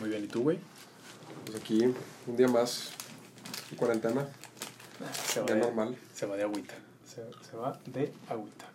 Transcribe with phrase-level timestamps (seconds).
[0.00, 0.58] Muy bien, ¿y tú, güey?
[1.46, 1.84] Pues aquí,
[2.26, 2.90] un día más,
[3.70, 4.26] en cuarentena,
[5.26, 5.96] Se va ya de, normal.
[6.14, 6.74] Se va de agüita.
[7.06, 8.66] Se, se va de agüita.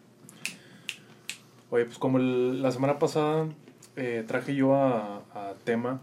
[1.71, 3.47] Oye, pues como el- la semana pasada
[3.95, 6.01] eh, traje yo a, a tema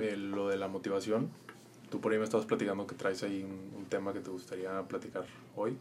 [0.00, 1.30] eh, lo de la motivación.
[1.90, 4.82] Tú por ahí me estabas platicando que traes ahí un, un tema que te gustaría
[4.82, 5.24] platicar
[5.56, 5.76] hoy.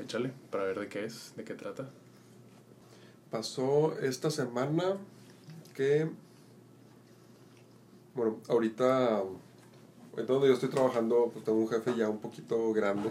[0.00, 1.88] Échale, para ver de qué es, de qué trata.
[3.30, 4.96] Pasó esta semana
[5.74, 6.10] que,
[8.16, 13.10] bueno, ahorita, ahorita donde yo estoy trabajando, pues tengo un jefe ya un poquito grande,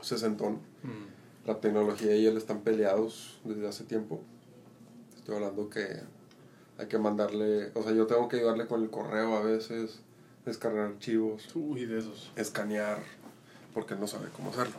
[0.00, 0.54] sesentón.
[0.82, 4.20] Mm, La tecnología y él están peleados desde hace tiempo.
[5.16, 5.86] Estoy hablando que
[6.78, 10.00] hay que mandarle, o sea, yo tengo que ayudarle con el correo a veces,
[10.46, 12.30] descargar archivos, Uy, de esos.
[12.36, 12.98] escanear,
[13.74, 14.74] porque no sabe cómo hacerlo.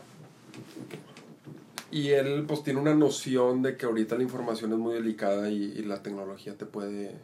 [1.90, 5.62] Y él pues tiene una noción de que ahorita la información es muy delicada y,
[5.62, 7.14] y la tecnología te puede,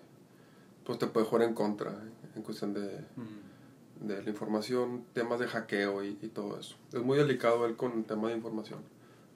[0.84, 2.30] pues te puede jugar en contra ¿eh?
[2.36, 6.77] en cuestión de, Mm, de la información, temas de hackeo y, y todo eso.
[6.92, 8.80] Es muy delicado él con el tema de información,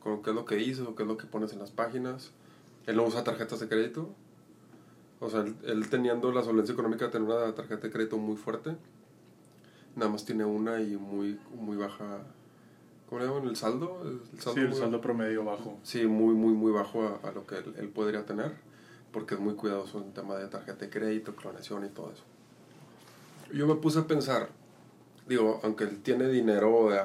[0.01, 2.33] con qué es lo que dices o qué es lo que pones en las páginas.
[2.87, 4.11] Él no usa tarjetas de crédito.
[5.21, 8.37] O sea, él, él teniendo la solvencia económica de tener una tarjeta de crédito muy
[8.37, 8.77] fuerte,
[9.95, 12.23] nada más tiene una y muy, muy baja.
[13.09, 13.47] ¿Cómo le llaman?
[13.49, 14.03] ¿El saldo?
[14.05, 15.79] El Sí, el saldo promedio bajo.
[15.85, 18.53] Sí, muy, muy, muy bajo a, a lo que él, él podría tener,
[19.17, 22.23] porque es muy cuidadoso en tema de tarjeta de crédito, clonación y todo eso.
[23.51, 24.51] Yo me puse a pensar,
[25.27, 26.99] digo, aunque él tiene dinero de,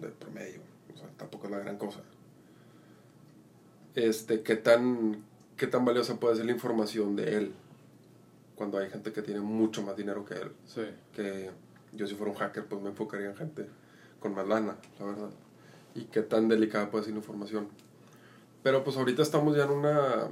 [0.00, 0.60] de promedio,
[0.94, 2.00] o sea, tampoco es la gran cosa.
[3.94, 5.22] Este, ¿qué tan,
[5.58, 7.52] qué tan valiosa puede ser la información de él
[8.54, 10.50] cuando hay gente que tiene mucho más dinero que él?
[10.64, 10.86] Sí.
[11.14, 11.50] que
[11.92, 13.66] yo si fuera un hacker pues me enfocaría en gente
[14.18, 15.30] con más lana, la verdad.
[15.94, 17.68] Y qué tan delicada puede ser la información.
[18.62, 20.30] Pero pues ahorita estamos ya en una,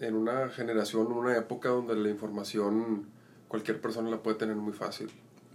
[0.00, 3.06] en una generación, en una época donde la información
[3.48, 5.08] cualquier persona la puede tener muy fácil.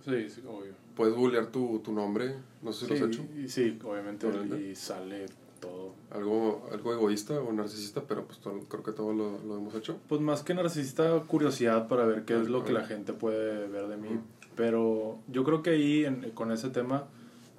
[0.05, 0.73] Sí, sí, obvio.
[0.95, 3.25] Puedes googlear tu, tu nombre, no sé si lo has hecho.
[3.37, 4.69] y- sí, obviamente, Obviamente.
[4.69, 5.25] y sale
[5.61, 5.93] todo.
[6.11, 9.97] Algo, algo egoísta o narcisista, pero pues todo- creo que todos lo, lo hemos hecho.
[10.09, 13.87] Pues más que narcisista, curiosidad para ver qué es lo que la gente puede ver
[13.87, 14.09] de mí.
[14.09, 14.21] Ujú.
[14.57, 17.05] Pero yo creo que ahí, en- con ese tema,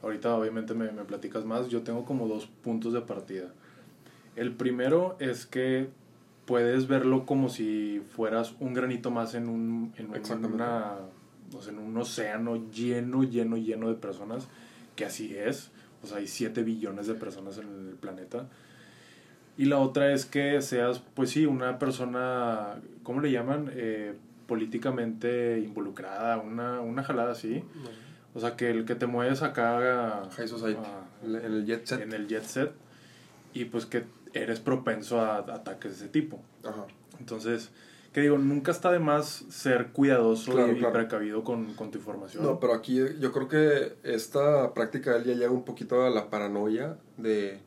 [0.03, 3.53] ahorita obviamente me, me platicas más, yo tengo como dos puntos de partida.
[4.37, 5.89] El primero es que
[6.47, 10.15] puedes verlo como si fueras un granito más en un, en un-
[10.55, 10.95] una,
[11.57, 14.49] o sea, en un océano lleno, lleno, lleno de personas,
[14.97, 15.71] que así es.
[16.03, 18.47] O sea, hay 7 billones de personas en el planeta.
[19.57, 22.75] Y la otra es que seas, pues sí, una persona,
[23.05, 23.71] ¿cómo le llaman?
[23.75, 24.15] Eh,
[24.47, 27.63] políticamente involucrada, una, una jalada así.
[28.35, 32.01] O sea, que el que te mueves acá High Society, a- en el jet set.
[32.03, 32.73] en el jet set
[33.55, 36.43] y pues que eres propenso a ataques de ese tipo.
[36.65, 36.87] Ajá.
[37.19, 37.71] Entonces,
[38.13, 40.93] que digo, nunca está de más ser cuidadoso Claro, y, claro.
[40.93, 42.45] precavido con, con tu información.
[42.45, 46.31] No, pero aquí yo creo que esta práctica él ya llega un poquito a la
[46.31, 47.61] paranoia de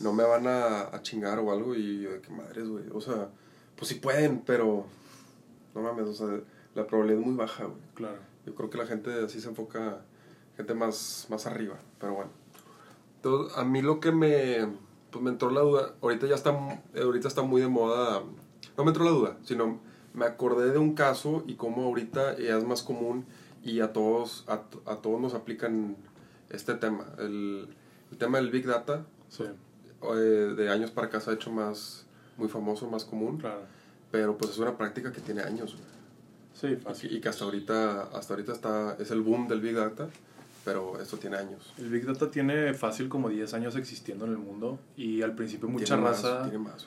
[0.00, 2.84] no me van a, a chingar o algo y yo de qué madres, güey.
[2.92, 3.28] O sea,
[3.76, 4.86] pues sí pueden, pero
[5.74, 6.40] no mames, o sea,
[6.74, 7.80] la probabilidad es muy baja, güey.
[7.94, 8.18] Claro.
[8.46, 10.00] Yo creo que la gente así se enfoca,
[10.56, 12.30] gente más, más arriba, pero bueno.
[13.16, 14.66] Entonces, a mí lo que me,
[15.10, 16.56] pues me entró la duda, ahorita ya está,
[17.00, 18.22] ahorita está muy de moda,
[18.76, 19.80] no me entró la duda, sino
[20.14, 23.24] me acordé de un caso y cómo ahorita ya es más común
[23.62, 25.96] y a todos, a, a todos nos aplican
[26.50, 27.06] este tema.
[27.18, 27.68] El,
[28.10, 32.06] el tema del Big Data, Sí, eh, de años para acá se ha hecho más,
[32.36, 33.60] muy famoso, más común, claro.
[34.10, 35.76] pero pues es una práctica que tiene años.
[36.54, 37.10] Sí, Y fácil.
[37.10, 40.08] que- y que hasta ahorita, hasta ahorita está, es el boom del Big Data,
[40.64, 41.72] pero esto tiene años.
[41.78, 45.68] El Big Data tiene fácil como 10 años existiendo en el mundo y al principio
[45.68, 46.42] mucha Tiene más, raza...
[46.44, 46.86] tiene más.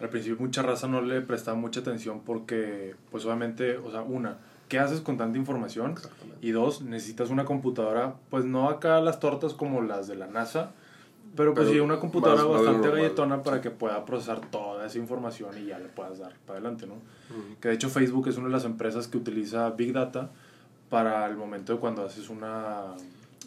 [0.00, 4.38] Al principio mucha raza no le prestaba mucha atención porque, pues obviamente, o sea, una,
[4.68, 5.96] ¿qué haces con tanta información?
[6.40, 10.70] Y dos, necesitas una computadora, pues no acá las tortas como las de la NASA,
[11.34, 14.98] pero pues Pero sí una computadora más- bastante galletona para que pueda procesar toda esa
[14.98, 16.94] información y ya le puedas dar para adelante, ¿no?
[17.60, 20.30] Que de hecho Facebook es una de las empresas que utiliza Big Data
[20.88, 22.94] para el momento de cuando haces una,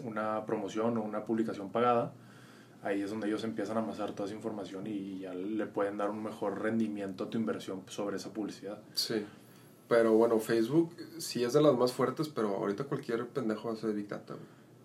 [0.04, 2.12] una promoción o una publicación pagada.
[2.84, 6.10] Ahí es donde ellos empiezan a amasar toda esa información y ya le pueden dar
[6.10, 8.80] un mejor rendimiento a tu inversión sobre esa publicidad.
[8.96, 9.24] Sí.
[9.88, 14.08] Pero bueno, Facebook sí es de las más fuertes, pero ahorita cualquier pendejo hace Big
[14.08, 14.36] Data.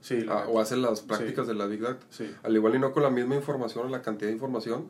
[0.02, 1.52] Sí, Ah, o hace las prácticas Sí.
[1.52, 2.04] de la Big Data.
[2.10, 2.30] sí.
[2.42, 4.88] Al igual y no con la misma información o la cantidad de información,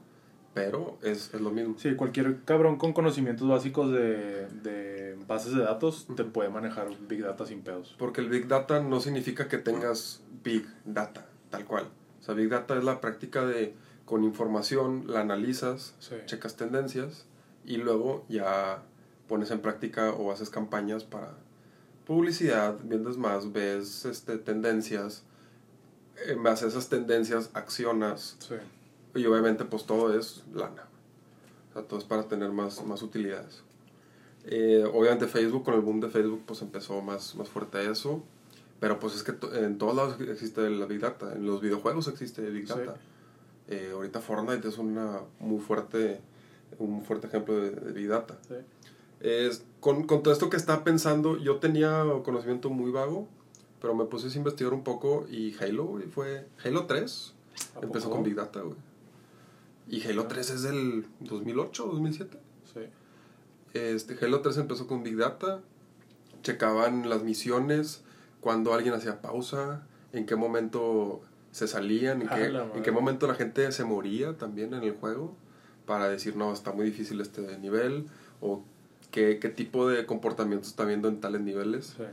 [0.56, 1.74] pero es, es lo mismo.
[1.78, 7.22] Sí, cualquier cabrón con conocimientos básicos de, de bases de datos te puede manejar Big
[7.22, 7.94] Data sin pedos.
[7.98, 11.90] Porque el Big Data no significa que tengas Big Data, tal cual.
[12.20, 13.74] O sea, Big Data es la práctica de
[14.06, 16.14] con información la analizas, Sí.
[16.24, 17.26] checas tendencias
[17.66, 18.82] y luego ya
[19.28, 21.34] pones en práctica o haces campañas para
[22.06, 25.22] publicidad, vendes más, ves este, tendencias,
[26.28, 28.54] en base a esas tendencias accionas Sí.
[29.16, 30.84] Y obviamente pues todo es lana.
[31.70, 33.62] O sea, todo es para tener más, más utilidades.
[34.46, 38.22] Eh, obviamente Facebook, con el boom de Facebook, pues empezó más, más fuerte eso.
[38.78, 41.32] Pero pues es que to- en todos lados existe la Big Data.
[41.34, 42.74] En los videojuegos existe Big Sí.
[42.78, 42.96] Data.
[43.68, 46.20] Eh, ahorita Fortnite es una muy fuerte,
[46.78, 48.36] un fuerte ejemplo de, de Big Data.
[48.46, 48.54] Sí.
[49.20, 53.26] Es, con, con todo esto que estaba pensando, yo tenía conocimiento muy vago,
[53.80, 57.32] pero me puse a investigar un poco y Halo, güey, fue Halo 3.
[57.76, 58.16] ¿A Empezó poco?
[58.16, 58.76] con Big Data, güey.
[59.88, 62.38] Y Halo 3 es del 2008, 2007.
[62.72, 62.80] Sí.
[63.74, 65.60] Este, Halo 3 empezó con Big Data.
[66.42, 68.02] Checaban las misiones,
[68.40, 72.82] cuando alguien hacía pausa, en qué momento se salían, en, A qué, la en madre.
[72.82, 75.34] qué momento la gente se moría también en el juego,
[75.86, 78.06] para decir, no, está muy difícil este nivel,
[78.40, 78.62] o
[79.10, 81.94] qué, qué tipo de comportamiento está viendo en tales niveles.
[81.96, 82.04] Sí.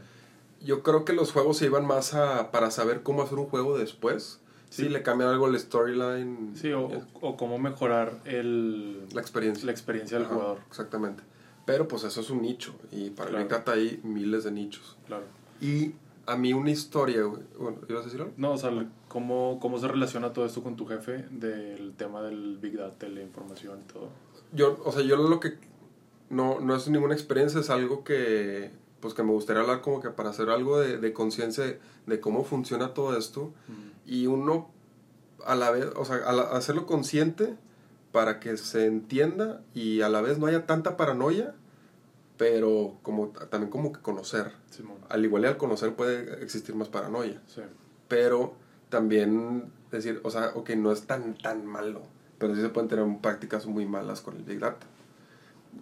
[0.65, 3.77] Yo creo que los juegos se iban más a, para saber cómo hacer un juego
[3.77, 4.39] después.
[4.73, 4.83] Sí.
[4.85, 6.55] Si le cambian algo al storyline.
[6.55, 6.89] Sí, o,
[7.21, 9.65] o cómo mejorar el, la experiencia.
[9.67, 10.57] la experiencia del Ajá, jugador.
[10.67, 11.21] Exactamente.
[11.65, 12.73] Pero pues eso es un nicho.
[12.91, 13.43] Y para Claro.
[13.43, 14.97] el Big Data hay miles de nichos.
[15.05, 15.25] Claro.
[15.61, 15.91] Y
[16.25, 17.43] a mí una historia, güey.
[17.59, 18.33] Bueno, ¿ibas a decir algo?
[18.37, 18.71] No, o sea,
[19.07, 23.21] ¿cómo, ¿cómo se relaciona todo esto con tu jefe del tema del Big Data, la
[23.21, 24.09] información y todo?
[24.53, 25.53] Yo, o sea, yo lo que...
[26.31, 28.71] No, no es ninguna experiencia, es algo que...
[29.01, 31.77] Pues que me gustaría hablar como que para hacer algo de, de conciencia
[32.07, 33.53] de cómo funciona todo esto.
[34.05, 34.69] Y uno
[35.45, 37.55] a la vez, o sea, a la- hacerlo consciente
[38.11, 41.55] para que se entienda y a la vez no haya tanta paranoia,
[42.37, 44.51] pero como también como que conocer.
[45.09, 47.61] Al igual y al conocer puede existir más paranoia, Sí.
[48.07, 48.53] pero
[48.89, 52.01] también decir, o sea, ok, no es tan tan malo,
[52.39, 54.85] pero sí se pueden tener prácticas muy malas con el Big Data.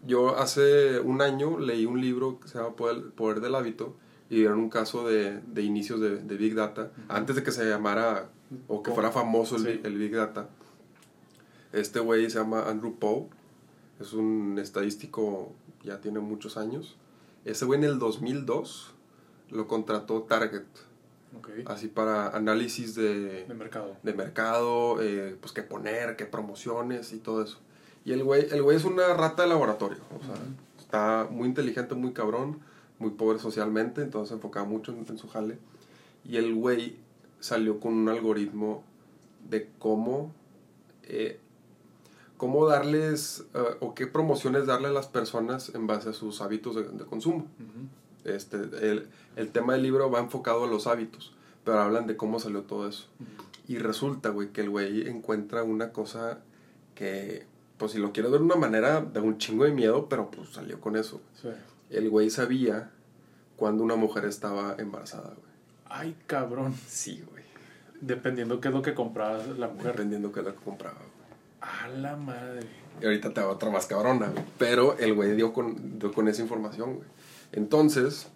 [0.06, 3.96] Yo hace un año leí un libro que se llama Poder, Poder del Hábito
[4.32, 7.66] y dieron un caso de, de inicios de, de Big Data, antes de que se
[7.70, 8.30] llamara
[8.68, 9.68] o que fuera famoso el, Sí.
[9.74, 10.48] Big- el Big Data.
[11.74, 13.28] Este güey se llama Andrew Poe,
[14.00, 16.98] es un estadístico, ya tiene muchos años.
[17.46, 18.94] Ese güey en el 2002
[19.52, 20.64] lo contrató Target,
[21.38, 21.50] Ok.
[21.68, 23.96] así para análisis de, De mercado.
[24.04, 27.60] de mercado, eh, pues qué poner, qué promociones y todo eso.
[28.04, 30.42] Y el güey, el güey es una rata de laboratorio, o sea, Ujú.
[30.80, 32.60] está muy inteligente, muy cabrón,
[33.02, 35.58] muy pobre socialmente, entonces se enfocaba mucho en, en su jale.
[36.24, 36.96] Y el güey
[37.40, 38.84] salió con un algoritmo
[39.50, 40.32] de cómo,
[41.04, 41.40] eh,
[42.38, 46.76] cómo darles eh, o qué promociones darle a las personas en base a sus hábitos
[46.76, 47.48] de, de consumo.
[47.60, 48.30] Ujú.
[48.36, 51.34] Este, el, el tema del libro va enfocado a los hábitos,
[51.66, 53.08] pero hablan de cómo salió todo eso.
[53.20, 53.30] Ujú.
[53.68, 56.40] Y resulta, güey, que el güey encuentra una cosa
[56.94, 57.46] que,
[57.78, 60.50] pues si lo quieres ver de una manera, da un chingo de miedo, pero pues
[60.50, 61.20] salió con eso.
[61.42, 61.50] Sí.
[61.92, 62.92] El güey sabía
[63.56, 65.52] cuando una mujer estaba embarazada, güey.
[65.86, 66.74] Ay, cabrón.
[66.88, 67.44] Sí, güey.
[68.00, 69.92] Dependiendo qué es lo que compraba la mujer.
[69.92, 71.12] Dependiendo qué es lo que compraba, güey.
[71.62, 72.66] A la madre.
[73.00, 74.44] Y ahorita te va otra más cabrona, güey.
[74.58, 77.08] Pero el güey dio con, dio con esa información, güey.
[77.52, 78.30] Entonces,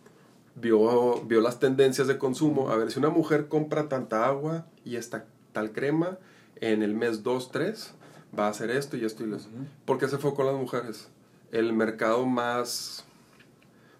[0.56, 2.70] vio, vio las tendencias de consumo.
[2.70, 6.18] A ver, si una mujer compra tanta agua y esta tal crema,
[6.58, 7.94] en el mes 2, 3,
[8.38, 9.48] va a hacer esto y esto y eso.
[9.50, 9.66] Ujú.
[9.86, 11.08] ¿Por qué se fue con las mujeres?
[11.52, 13.06] El mercado más,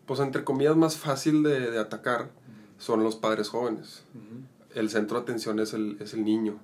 [0.06, 2.30] pues entre comillas, más fácil de, de atacar
[2.78, 4.04] son los padres jóvenes.
[4.74, 6.60] El centro de atención es el, es el niño.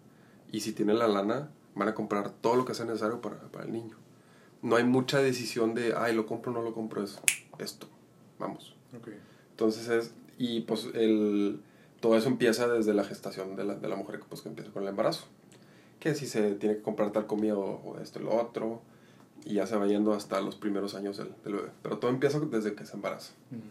[0.52, 3.66] Y si tienen la lana, van a comprar todo lo que sea necesario para, para
[3.66, 3.96] el niño.
[4.62, 7.20] No hay mucha decisión de, ay, lo compro o no lo compro, es
[7.58, 7.88] esto.
[8.38, 8.76] Vamos.
[9.52, 11.62] Entonces es, y pues el,
[12.00, 14.72] todo eso empieza desde la gestación de la, de la mujer que, pues, que empieza
[14.72, 15.26] con el embarazo.
[16.00, 18.82] Que si se tiene que comprar tal comida o, o esto y lo otro.
[19.46, 21.70] Y ya se va yendo hasta los primeros años del, del bebé.
[21.82, 23.34] Pero todo empieza desde que se embaraza.
[23.52, 23.62] Ujú.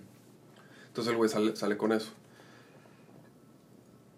[0.88, 2.10] Entonces el güey sale, sale con eso.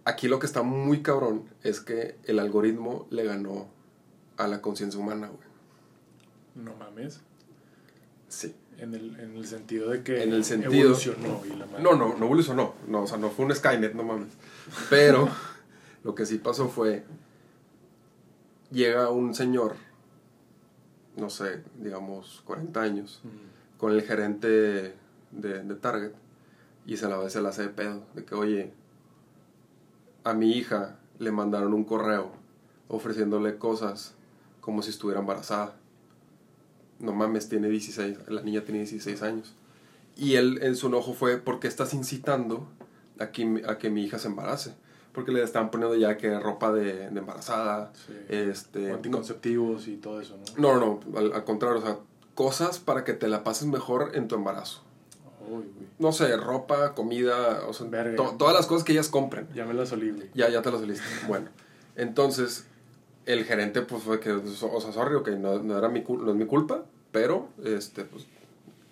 [0.04, 3.68] Aquí lo que está muy cabrón es que el algoritmo le ganó
[4.36, 5.46] a la conciencia humana, güey.
[6.66, 7.20] No mames.
[8.28, 8.54] Sí.
[8.78, 11.82] En el, en el sentido de que En el sentido- evolucionó y la madre.
[11.84, 12.74] No, no, no evolucionó.
[12.88, 14.32] No, o sea, no fue un Skynet, no mames.
[14.90, 15.28] Pero
[16.04, 17.04] lo que sí pasó fue.
[18.72, 19.76] Llega un señor,
[21.16, 23.22] no sé, digamos 40 años,
[23.78, 24.48] con el gerente
[25.30, 26.12] de, de Target
[26.86, 28.02] y se la, se la hace de pedo.
[28.14, 28.72] De que, oye,
[30.24, 32.32] a mi hija le mandaron un correo
[32.88, 34.14] ofreciéndole cosas
[34.60, 35.76] como si estuviera embarazada.
[36.98, 39.54] No mames, tiene 16, la niña tiene 16 años.
[40.16, 42.68] Y él en su enojo fue, ¿por qué estás incitando
[43.18, 44.74] a que, a que mi hija se embarace?
[45.12, 47.92] Porque le están poniendo ya que ropa de, de embarazada.
[48.06, 48.14] Sí.
[48.28, 50.74] Este, anticonceptivos y todo eso, ¿no?
[50.74, 51.98] no, no, no, al, al contrario, o sea,
[52.34, 54.80] cosas para que te la pases mejor en tu embarazo.
[55.50, 55.64] Uy.
[55.98, 59.48] No sé, ropa, comida, o sea, to- todas las cosas que ellas compren.
[59.54, 60.30] Ya me la solí, güey.
[60.34, 61.04] Ya, ya te las saliste.
[61.28, 61.48] Bueno,
[61.96, 62.66] entonces
[63.26, 66.36] el gerente pues fue que, o sea, sorry, ok, no, no era mi, no es
[66.36, 68.26] mi culpa, pero, este, pues,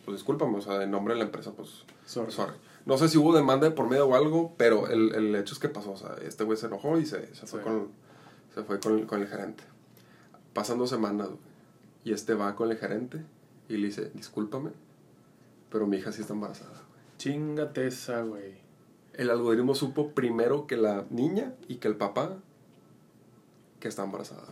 [0.05, 2.31] pues discúlpame, o sea, en nombre de la empresa, pues, Sorry.
[2.31, 2.53] sorry.
[2.87, 5.61] No sé si hubo demanda de por medio o algo, pero el, el hecho es
[5.61, 7.65] que pasó, o sea, este güey se enojó y se, se fue, Sí.
[7.65, 7.89] con,
[8.55, 9.63] se fue con, con el gerente.
[10.55, 11.39] Pasan dos semanas, güey,
[12.05, 13.23] y este va con el gerente
[13.69, 14.71] y le dice, discúlpame,
[15.71, 16.71] pero mi hija sí está embarazada.
[16.71, 16.83] güey".
[17.19, 18.55] Chingate esa, güey.
[19.15, 22.37] El algoritmo supo primero que la niña y que el papá
[23.79, 24.49] que está embarazada.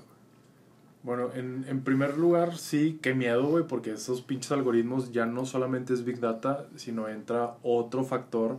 [1.08, 5.46] Bueno, en, en primer lugar, sí, qué miedo, güey, porque esos pinches algoritmos ya no
[5.46, 8.58] solamente es Big Data, sino entra otro factor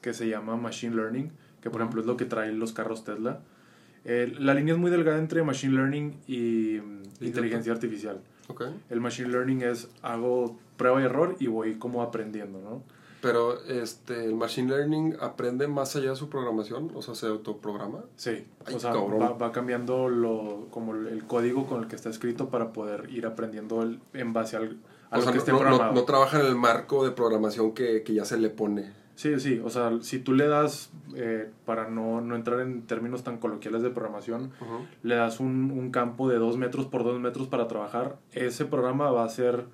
[0.00, 1.30] que se llama Machine Learning,
[1.62, 3.38] que por ejemplo es lo que traen los carros Tesla.
[4.04, 8.20] Eh, la línea es muy delgada entre Machine Learning y mm, inteligencia artificial.
[8.48, 8.64] Ok.
[8.90, 12.82] El Machine Learning es hago prueba y error y voy como aprendiendo, ¿no?
[13.24, 18.00] Pero este, el Machine Learning aprende más allá de su programación, o sea, se autoprograma.
[18.16, 22.10] Sí, Ay, o sea, va, va cambiando lo, como el, código con el que está
[22.10, 24.76] escrito para poder ir aprendiendo el- en base al,
[25.10, 25.94] a O lo sea, que no, esté no- no- programado.
[25.94, 28.92] no trabaja en el marco de programación que, que ya se le pone.
[29.16, 33.22] Sí, sí, o sea, si tú le das, eh, para no, no entrar en términos
[33.22, 34.50] tan coloquiales de programación,
[35.04, 39.10] le das un, un campo de 2 metros por 2 metros para trabajar, ese programa
[39.12, 39.66] va a hacer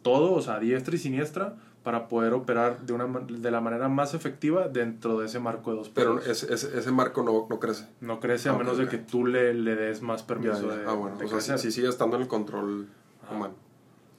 [0.00, 4.12] todo, o sea, diestra y siniestra, para poder operar de, una, de la manera más
[4.14, 7.86] efectiva dentro de ese marco de dos Pero ese, ese, ese marco no, no crece.
[8.00, 8.80] No crece a Ah, menos ok.
[8.80, 10.76] de que tú le, le des más Ya, permiso ya.
[10.76, 11.16] de, ah, bueno.
[11.16, 11.58] de O sea, crecer.
[11.58, 12.86] si, si sigue estando en el control
[13.24, 13.34] Ajá.
[13.34, 13.54] humano.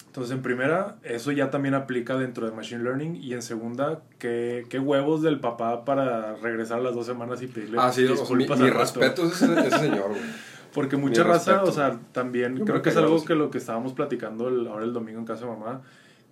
[0.08, 3.15] Entonces, en primera, eso ya también aplica dentro de Machine Learning.
[3.15, 7.48] Y en segunda, ¿qué, qué huevos del papá para regresar a las dos semanas y
[7.48, 10.22] pedirle Ah, sí, o sea, mi, disculpas mi respeto es ese, ese señor, güey.
[10.74, 11.70] Porque mucha Mi raza, respeto.
[11.72, 13.27] o sea, también Yo creo que es algo sí.
[13.27, 15.82] que lo que estábamos platicando el- ahora el domingo en casa de mamá,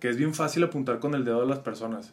[0.00, 2.12] que es bien fácil apuntar con el dedo a las personas.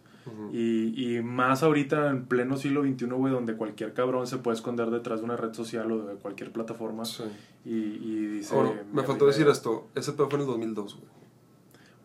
[0.52, 4.90] Y, y más ahorita en pleno siglo XXI, güey, donde cualquier cabrón se puede esconder
[4.92, 7.24] detrás de una red social o de cualquier plataforma Sí.
[7.64, 8.54] y, y dice...
[8.54, 9.88] Bueno, me "Mi faltó decir esto.
[9.96, 11.08] Ese pedo fue en el 2002, güey.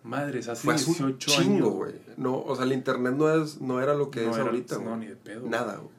[0.04, 1.74] Madres, hace Fue hace 18 un chingo, años.
[1.74, 1.94] güey.
[2.16, 4.76] No, o sea, el internet no, es, no era lo que No es era- ahorita,
[4.78, 4.96] no, güey.
[5.00, 5.48] ni de pedo.
[5.48, 5.90] Nada, güey.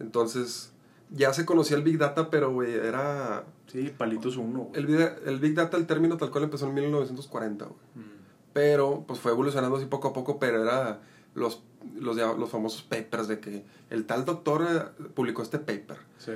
[0.00, 0.72] Entonces,
[1.10, 3.44] ya se conocía el Big Data, pero, güey, era...
[3.66, 4.80] Sí, palitos uno, güey.
[4.80, 7.76] El, Big- el Big Data, el término tal cual empezó en 1940, güey.
[7.96, 8.15] Mm.
[8.56, 11.02] Pero, pues fue evolucionando así poco a poco, pero era
[11.34, 11.62] los,
[11.94, 15.98] los, los famosos papers de que el tal doctor eh, publicó este paper.
[16.16, 16.32] Sí.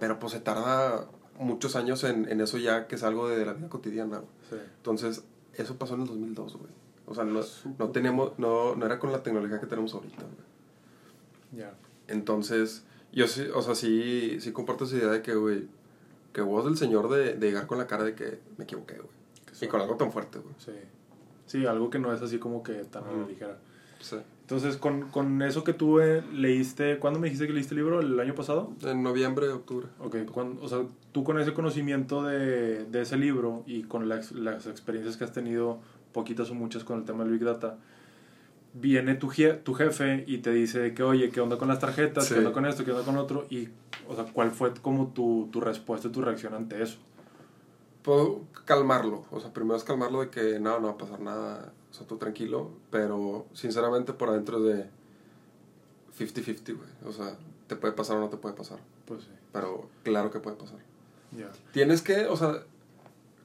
[0.00, 1.06] Pero, pues se tarda
[1.38, 4.22] muchos años en, en eso ya que es algo de la vida cotidiana.
[4.50, 4.56] Sí.
[4.78, 5.22] Entonces,
[5.54, 6.70] eso pasó en el 2002, güey.
[7.06, 7.42] O sea, no,
[7.78, 11.62] no tenemos, no, no era con la tecnología que tenemos ahorita, güey.
[11.62, 11.74] Ya.
[12.08, 15.68] Entonces, yo sí, o sea, sí, sí comparto esa idea de que, güey,
[16.32, 19.12] que vos del señor de, de llegar con la cara de que me equivoqué, güey.
[19.60, 20.56] Y con algo tan fuerte, güey.
[20.58, 20.72] Sí.
[21.52, 23.28] Sí, algo que no es así como que tan la Ujú.
[23.28, 23.58] ligera.
[24.00, 24.16] Sí.
[24.40, 28.00] Entonces, con, con eso que tú eh, leíste, ¿cuándo me dijiste que leíste el libro?
[28.00, 28.72] ¿El año pasado?
[28.82, 29.86] En noviembre, octubre.
[30.00, 30.16] Ok,
[30.62, 30.78] o sea,
[31.12, 35.32] tú con ese conocimiento de, de ese libro y con las, las experiencias que has
[35.32, 35.78] tenido,
[36.12, 37.76] poquitas o muchas con el tema del Big Data,
[38.74, 42.24] viene tu, je- tu jefe y te dice que, oye, ¿qué onda con las tarjetas?
[42.26, 42.32] Sí.
[42.34, 42.84] ¿Qué onda con esto?
[42.84, 43.46] ¿Qué onda con otro?
[43.50, 43.68] Y,
[44.08, 46.98] o sea, ¿cuál fue como tu, tu respuesta, tu reacción ante eso?
[48.02, 49.24] Puedo calmarlo.
[49.30, 51.72] O sea, primero es calmarlo de que no, no va a pasar nada.
[51.90, 52.70] O sea, tú tranquilo.
[52.90, 54.86] Pero, sinceramente, por adentro de
[56.18, 56.88] 50-50, güey.
[57.06, 58.78] O sea, te puede pasar o no te puede pasar.
[59.06, 60.78] Pues sí, Pero claro que puede pasar.
[61.36, 61.50] ya.
[61.72, 62.64] Tienes que, o sea,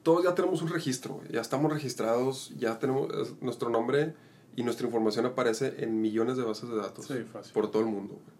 [0.02, 1.28] todos ya tenemos un registro, güey.
[1.32, 4.14] Ya estamos registrados, ya tenemos es- nuestro nombre
[4.56, 7.52] y nuestra información aparece en millones de bases de datos Sí, fácil.
[7.52, 8.38] por todo el mundo, güey.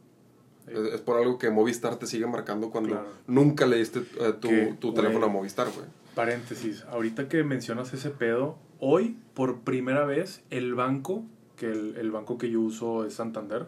[0.88, 3.08] Es, es por algo que Movistar te sigue marcando cuando Claro.
[3.26, 5.86] nunca le diste eh, tu, tu teléfono a Movistar, güey.
[6.14, 11.24] Paréntesis, ahorita que mencionas ese pedo, hoy por primera vez el banco,
[11.56, 13.66] que el, el banco que yo uso es Santander,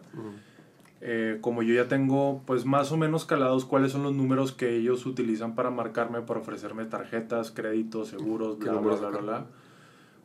[1.01, 4.75] eh, como yo ya tengo pues más o menos calados cuáles son los números que
[4.75, 9.45] ellos utilizan para marcarme, para ofrecerme tarjetas, créditos, seguros, ¿Qué bla, bla, bla, bla, bla.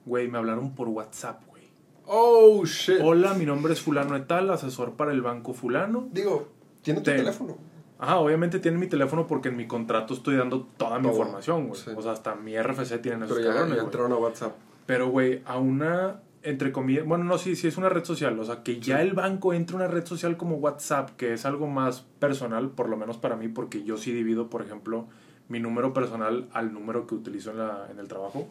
[0.05, 1.65] Güey, me hablaron por WhatsApp, güey.
[2.05, 2.99] Oh, shit.
[3.03, 6.09] Hola, mi nombre es fulano de tal, asesor para el banco fulano.
[6.13, 6.49] Digo,
[6.83, 7.57] tiene tu Te- teléfono.
[7.99, 11.69] Ajá, obviamente tienen mi teléfono porque en mi contrato estoy dando toda mi Todo, información,
[11.69, 11.81] güey.
[11.81, 11.91] sí.
[11.97, 14.53] O sea, hasta mi RFC tienen esos Pero ya, cabrones, ya entraron a WhatsApp.
[14.85, 18.39] Pero, güey, a una, entre comillas, bueno, no, sí, sí es una red social.
[18.39, 21.67] O sea, que ya el banco entre una red social como WhatsApp, que es algo
[21.69, 25.07] más personal, por lo menos para mí, porque yo sí divido, por ejemplo,
[25.49, 28.47] mi número personal al número que utilizo en, la, en el trabajo.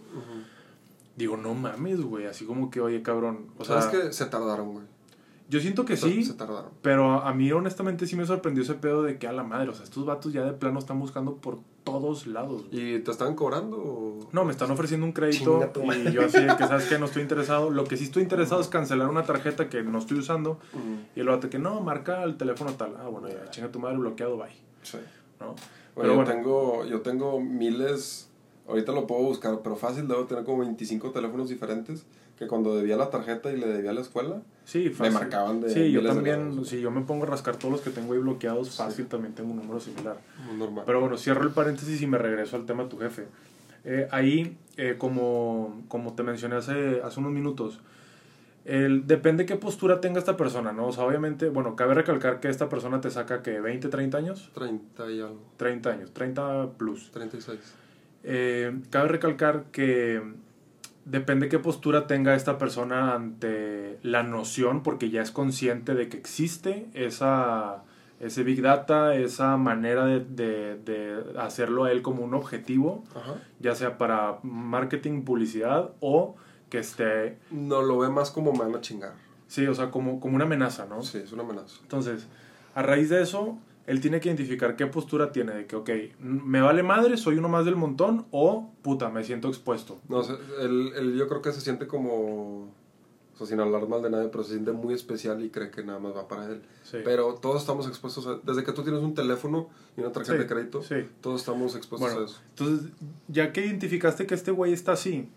[1.16, 3.48] Digo, no mames, güey, así como que, oye, cabrón.
[3.58, 4.86] O sea, ¿Sabes que Se tardaron, güey.
[5.48, 6.72] Yo siento que sí, se tardaron.
[6.82, 9.74] pero a mí honestamente sí me sorprendió ese pedo de que a la madre, o
[9.74, 12.66] sea, estos vatos ya de plano están buscando por todos lados.
[12.72, 12.96] güey.
[12.96, 13.78] ¿Y te estaban cobrando?
[13.78, 14.20] O...
[14.32, 17.06] No, me están ofreciendo un crédito Chinga y yo así de que sabes que no
[17.06, 17.70] estoy interesado.
[17.70, 20.58] Lo que sí estoy interesado es cancelar una tarjeta que no estoy usando
[21.16, 22.96] y el vato que no, marca el teléfono tal.
[23.00, 24.50] Ah, bueno, ya, chinga tu madre, bloqueado, bye.
[24.82, 24.98] sí.
[25.40, 25.50] ¿No?
[25.50, 25.58] Oye,
[25.96, 26.32] Pero yo, bueno.
[26.32, 28.30] tengo, yo tengo miles,
[28.68, 32.06] ahorita lo puedo buscar, pero fácil debo tener como 25 teléfonos diferentes
[32.38, 35.14] que cuando debía la tarjeta y le debía a la escuela, Sí, fácil.
[35.14, 38.14] marcaban de Sí, yo también, si yo me pongo a rascar todos los que tengo
[38.14, 40.18] ahí bloqueados, fácil también tengo un número similar.
[40.58, 40.84] normal.
[40.86, 43.26] Pero bueno, cierro el paréntesis y me regreso al tema de tu jefe.
[43.86, 47.80] Eh, ahí, eh, como, como te mencioné hace, hace unos minutos,
[48.66, 50.88] el, depende qué postura tenga esta persona, ¿no?
[50.88, 54.50] O sea, obviamente, bueno, cabe recalcar que esta persona te saca que 20, 30 años,
[54.56, 57.12] 30 y algo, 30 años, 30 plus.
[57.12, 57.60] 36.
[58.24, 60.20] Eh, cabe recalcar que
[61.06, 66.18] depende qué postura tenga esta persona ante la noción, porque ya es consciente de que
[66.18, 67.84] existe esa,
[68.20, 73.36] ese Big Data, esa manera de, de- de hacerlo a él como un objetivo, Ajá.
[73.60, 76.36] ya sea para marketing, publicidad o
[76.70, 79.14] que esté, No lo ve más como me van a chingar.
[79.48, 81.04] sí, o sea, como, como una amenaza, ¿no?
[81.04, 81.78] Sí, es una amenaza.
[81.84, 82.28] Entonces,
[82.74, 85.90] a raíz de eso, él tiene que identificar qué postura tiene, de que, ok,
[86.20, 90.00] me vale madre, soy uno más del montón, o puta, me siento expuesto.
[90.10, 94.02] No, sé, él, él yo creo que se siente como, o sea, sin hablar mal
[94.02, 96.62] de nadie, pero se siente muy especial y cree que nada más va para él.
[96.84, 96.98] Sí.
[97.04, 100.40] Pero todos estamos expuestos a, desde que tú tienes un teléfono y una tarjeta Sí,
[100.40, 100.96] de crédito, sí.
[101.22, 102.42] todos estamos expuestos Bueno, a eso.
[102.50, 102.90] entonces,
[103.28, 105.30] ya que identificaste que este güey está así,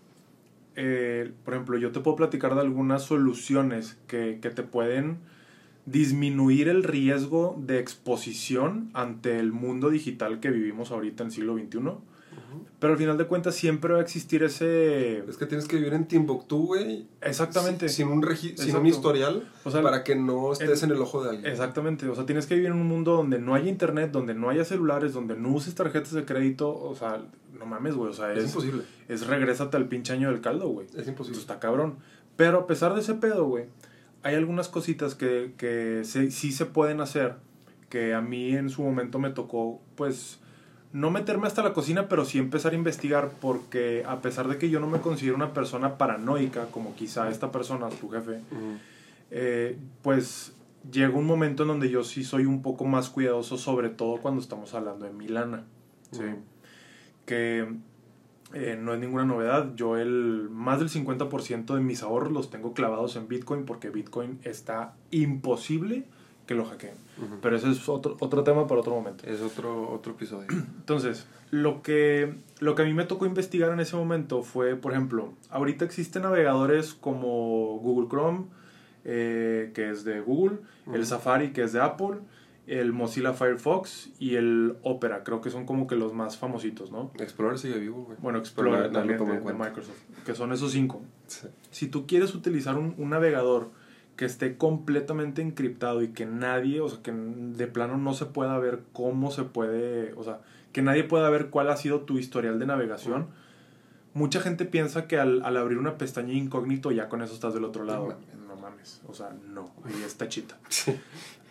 [0.75, 5.19] eh, por ejemplo, yo te puedo platicar de algunas soluciones que, que te pueden
[5.91, 11.79] disminuir el riesgo de exposición ante el mundo digital que vivimos ahorita en siglo XXI.
[12.79, 15.19] Pero al final de cuentas siempre va a existir ese...
[15.29, 17.05] Es que tienes que vivir en Timbuktu, güey.
[17.21, 17.89] Exactamente.
[17.89, 20.95] si- Sin un, regi- sin un historial O sea, para que no estés en- en
[20.95, 21.51] el ojo de alguien.
[21.51, 24.49] Exactamente, o sea, tienes que vivir en un mundo donde no haya internet, donde no
[24.49, 27.21] haya celulares, donde no uses tarjetas de crédito, o sea,
[27.57, 28.83] no mames, güey, o sea, Es es, imposible.
[29.09, 30.87] es regrésate al pinche año del caldo, güey.
[30.95, 31.39] Es imposible.
[31.39, 31.97] Está cabrón.
[32.37, 33.65] Pero a pesar de ese pedo, güey,
[34.23, 37.35] hay algunas cositas que, que se- sí se pueden hacer,
[37.89, 40.39] que a mí en su momento me tocó, pues,
[40.91, 44.69] no meterme hasta la cocina, pero sí empezar a investigar, porque a pesar de que
[44.69, 48.39] yo no me considero una persona paranoica, como quizá esta persona, tu jefe,
[49.31, 50.53] eh, pues
[50.91, 54.41] llega un momento en donde yo sí soy un poco más cuidadoso, sobre todo cuando
[54.41, 55.63] estamos hablando de Milana.
[56.11, 56.21] ¿sí?
[57.25, 57.67] Que
[58.53, 59.73] eh, no es ninguna novedad.
[59.75, 64.39] Yo el más del 50% de mis ahorros los tengo clavados en Bitcoin porque Bitcoin
[64.43, 66.05] está imposible
[66.47, 66.95] que lo hackeen.
[67.41, 69.23] Pero ese es otro, otro tema para otro momento.
[69.27, 70.47] Es otro, otro episodio.
[70.79, 74.93] Entonces, lo que, lo que a mí me tocó investigar en ese momento fue, por
[74.93, 78.45] ejemplo, ahorita existen navegadores como Google Chrome,
[79.05, 80.57] eh, que es de Google,
[80.91, 81.05] el.
[81.05, 82.17] Safari, que es de Apple,
[82.69, 87.11] el Mozilla Firefox y el Opera, creo que son como que los más famositos, ¿no?
[87.19, 88.17] Explorer sigue vivo, güey.
[88.21, 89.53] Bueno, Explorer también toma de.
[89.53, 91.01] Microsoft, que son esos cinco.
[91.27, 91.47] Sí.
[91.71, 93.71] Si tú quieres utilizar un, un navegador
[94.15, 98.59] que esté completamente encriptado y que nadie, o sea, que de plano no se pueda
[98.59, 102.59] ver cómo se puede, o sea, que nadie pueda ver cuál ha sido tu historial
[102.59, 103.27] de navegación,
[104.13, 107.63] mucha gente piensa que al, al abrir una pestaña incógnito ya con eso estás del
[107.63, 108.07] otro lado.
[108.07, 108.27] No mames.
[108.49, 110.57] No mames, o sea, no, ahí está chita.
[110.67, 110.99] Sí.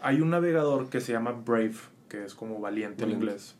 [0.00, 1.76] Hay un navegador que se llama Brave,
[2.08, 3.56] que es como valiente en inglés,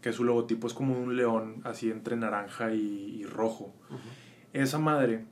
[0.00, 3.72] que su logotipo es como un león así entre naranja y, y rojo.
[4.52, 5.24] Esa madre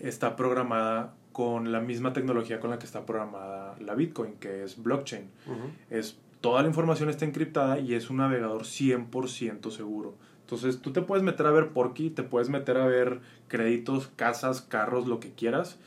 [0.00, 4.82] está programada con la misma tecnología con la que está programada la Bitcoin, que es
[4.82, 5.30] blockchain.
[5.90, 10.14] Es, toda la información está encriptada y es un navegador 100% seguro.
[10.40, 14.60] Entonces tú te puedes meter a ver Porky, te puedes meter a ver créditos, casas,
[14.60, 15.78] carros, lo que quieras.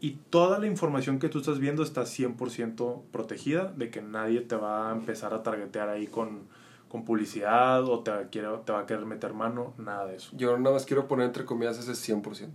[0.00, 4.54] Y toda la información que tú estás viendo está 100% protegida de que nadie te
[4.56, 6.42] va a empezar a targetear ahí con,
[6.88, 10.30] con publicidad o te, te va a querer meter mano, nada de eso.
[10.36, 12.48] Yo nada más quiero poner entre comillas ese 100%.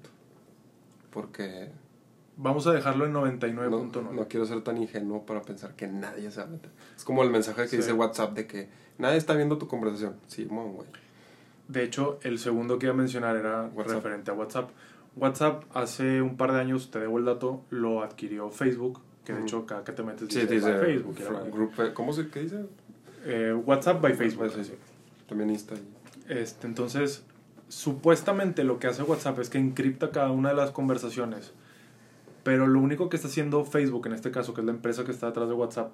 [1.10, 1.72] Porque
[2.38, 4.12] Vamos a dejarlo en no, 99.9.
[4.14, 6.72] no quiero ser tan ingenuo para pensar que nadie se va a meter.
[6.96, 7.78] Es como el mensaje que Sí.
[7.78, 10.16] dice WhatsApp de que nadie está viendo tu conversación.
[10.28, 10.88] Sí, mon, güey.
[11.68, 13.96] De hecho, el segundo que iba a mencionar era WhatsApp.
[13.96, 14.70] referente a WhatsApp.
[15.16, 19.42] WhatsApp hace un par de años, te debo el dato, lo adquirió Facebook, que de
[19.42, 21.16] hecho cada que te metes Sí, dice, dice "By Facebook.
[21.52, 22.66] group, eh, ¿Cómo se qué dice?
[23.26, 24.52] Eh, WhatsApp by Facebook.
[24.64, 24.74] Sí.
[25.28, 25.76] También Insta.
[25.76, 27.24] y- Este, entonces,
[27.68, 31.54] supuestamente lo que hace WhatsApp es que encripta cada una de las conversaciones.
[32.44, 35.12] Pero lo único que está haciendo Facebook, en este caso, que es la empresa que
[35.12, 35.92] está detrás de WhatsApp,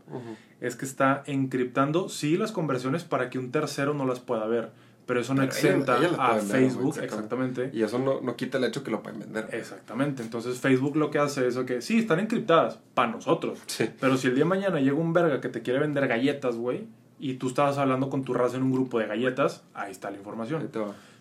[0.62, 4.72] es que está encriptando, sí, las conversaciones para que un tercero no las pueda ver.
[5.08, 7.64] Pero eso no Pero exenta a Facebook, exactamente.
[7.64, 7.70] exactamente.
[7.74, 9.48] Y eso no, no quita el hecho que lo pueden vender.
[9.54, 10.22] Exactamente.
[10.22, 13.58] Entonces Facebook lo que hace es que sí, están encriptadas para nosotros.
[13.68, 13.90] Sí.
[14.00, 16.86] Pero si el día de mañana llega un verga que te quiere vender galletas, güey,
[17.20, 20.18] y tú estabas hablando con tu raza en un grupo de galletas, ahí está la
[20.18, 20.70] información.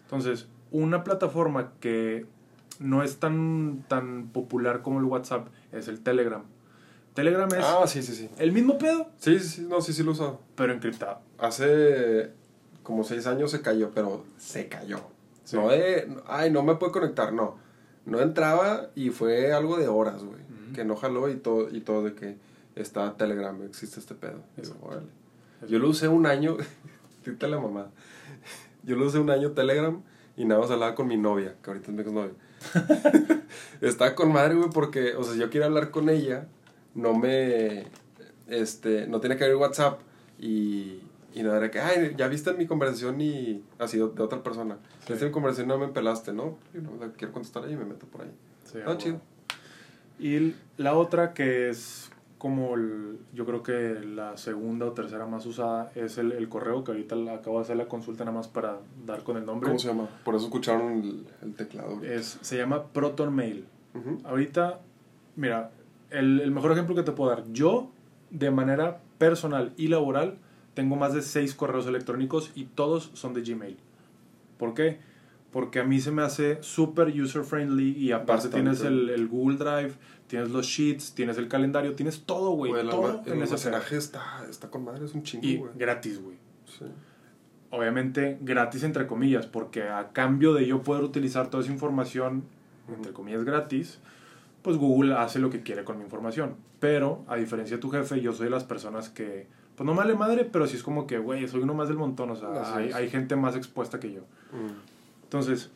[0.03, 2.27] Entonces, una plataforma que
[2.81, 6.43] no es tan, tan popular como el WhatsApp es el Telegram.
[7.15, 8.29] Telegram es Ah, sí, sí, sí.
[8.37, 9.67] el mismo pedo, Sí, sí, sí.
[9.67, 10.41] No, sí, sí lo he usado.
[10.55, 11.21] pero encriptado.
[11.39, 12.33] Hace
[12.87, 15.01] como seis años se cayó, pero se cayó.
[15.43, 15.57] Sí.
[15.57, 17.59] No de, ay, no me puedo conectar, no.
[18.05, 20.39] No entraba y fue algo de horas, güey.
[20.39, 20.73] Ujú.
[20.73, 22.37] Que no jaló y todo, y todo de que
[22.77, 24.39] está Telegram, existe este pedo.
[24.57, 24.87] Exacto.
[24.87, 25.09] órale.
[25.69, 26.57] Yo lo usé un año,
[27.27, 27.89] dite la mamá.
[28.85, 30.01] Yo lo usé un año Telegram
[30.37, 32.35] y nada más hablaba con mi novia, que ahorita es mi exnovia.
[33.81, 36.47] Estaba con madre, güey, porque, o sea, yo quería hablar con ella,
[36.95, 37.87] no me,
[38.47, 39.99] este, no tiene que haber WhatsApp
[40.39, 41.01] y,
[41.39, 44.79] y no era que, ay, ya viste mi conversación y así de, de otra persona.
[45.07, 45.13] Sí.
[45.13, 46.57] Viste mi conversación y no me pelaste, ¿no?
[46.75, 48.31] Yo no la quiero contestar ahí y me meto por ahí.
[48.65, 49.21] Sí, chido.
[50.19, 55.45] Y la otra que es como el- yo creo que la segunda o tercera más
[55.47, 58.79] usada es el, el correo, que ahorita acabo de hacer la consulta nada más para
[59.07, 59.69] dar con el nombre.
[59.69, 60.09] ¿Cómo se llama?
[60.25, 62.03] Por eso escucharon el, el teclado.
[62.03, 63.67] Es, se llama Proton Mail.
[64.25, 64.81] Ahorita,
[65.37, 65.71] mira,
[66.11, 67.91] el, el mejor ejemplo que te puedo dar, yo
[68.31, 70.39] de manera personal y laboral
[70.77, 73.77] tengo más de seis correos electrónicos y todos son de Gmail.
[74.59, 75.01] ¿Por qué?
[75.51, 78.57] Porque a mí se me hace súper user friendly y aparte Bastante.
[78.59, 79.95] tienes el, el Google Drive,
[80.27, 83.41] tienes los sheets, tienes el calendario, tienes todo, güey, el, todo el en ese pedo.
[83.41, 85.73] almacenaje está, está con madre, es un chingo, Y güey.
[85.77, 86.37] gratis, güey.
[86.67, 86.85] Sí.
[87.71, 92.45] Obviamente gratis entre comillas, porque a cambio de yo poder utilizar toda esa información,
[92.95, 93.99] entre comillas gratis,
[94.63, 96.57] pues Google hace lo que quiere con mi información.
[96.81, 99.99] Pero, a diferencia de tu jefe, yo soy de las personas que, pues no me
[99.99, 102.75] vale madre, pero sí es como que, güey, soy uno más del montón, o sea,
[102.77, 104.21] hay, gente más expuesta que yo.
[104.53, 105.23] Mm.
[105.25, 105.71] Entonces,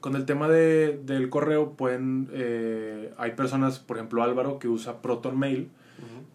[0.00, 5.02] con el tema de, del correo, pueden, eh, hay personas, por ejemplo Álvaro, que usa
[5.02, 5.70] Proton Mail,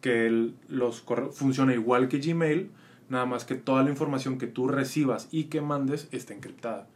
[0.02, 2.70] que el- los funciona igual que Gmail,
[3.10, 6.88] nada más que toda la información que tú recibas y que mandes está encriptada.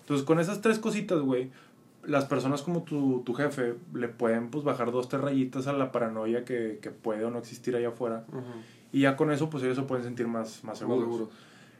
[0.00, 1.50] Entonces, con esas tres cositas, güey,
[2.06, 5.90] las personas como tu, tu jefe le pueden pues bajar dos, tres rayitas a la
[5.92, 8.24] paranoia que, que puede o no existir allá afuera.
[8.28, 8.42] Ujú.
[8.94, 11.02] Y ya con eso, pues ellos se pueden sentir más, más Más seguros.
[11.04, 11.28] seguros.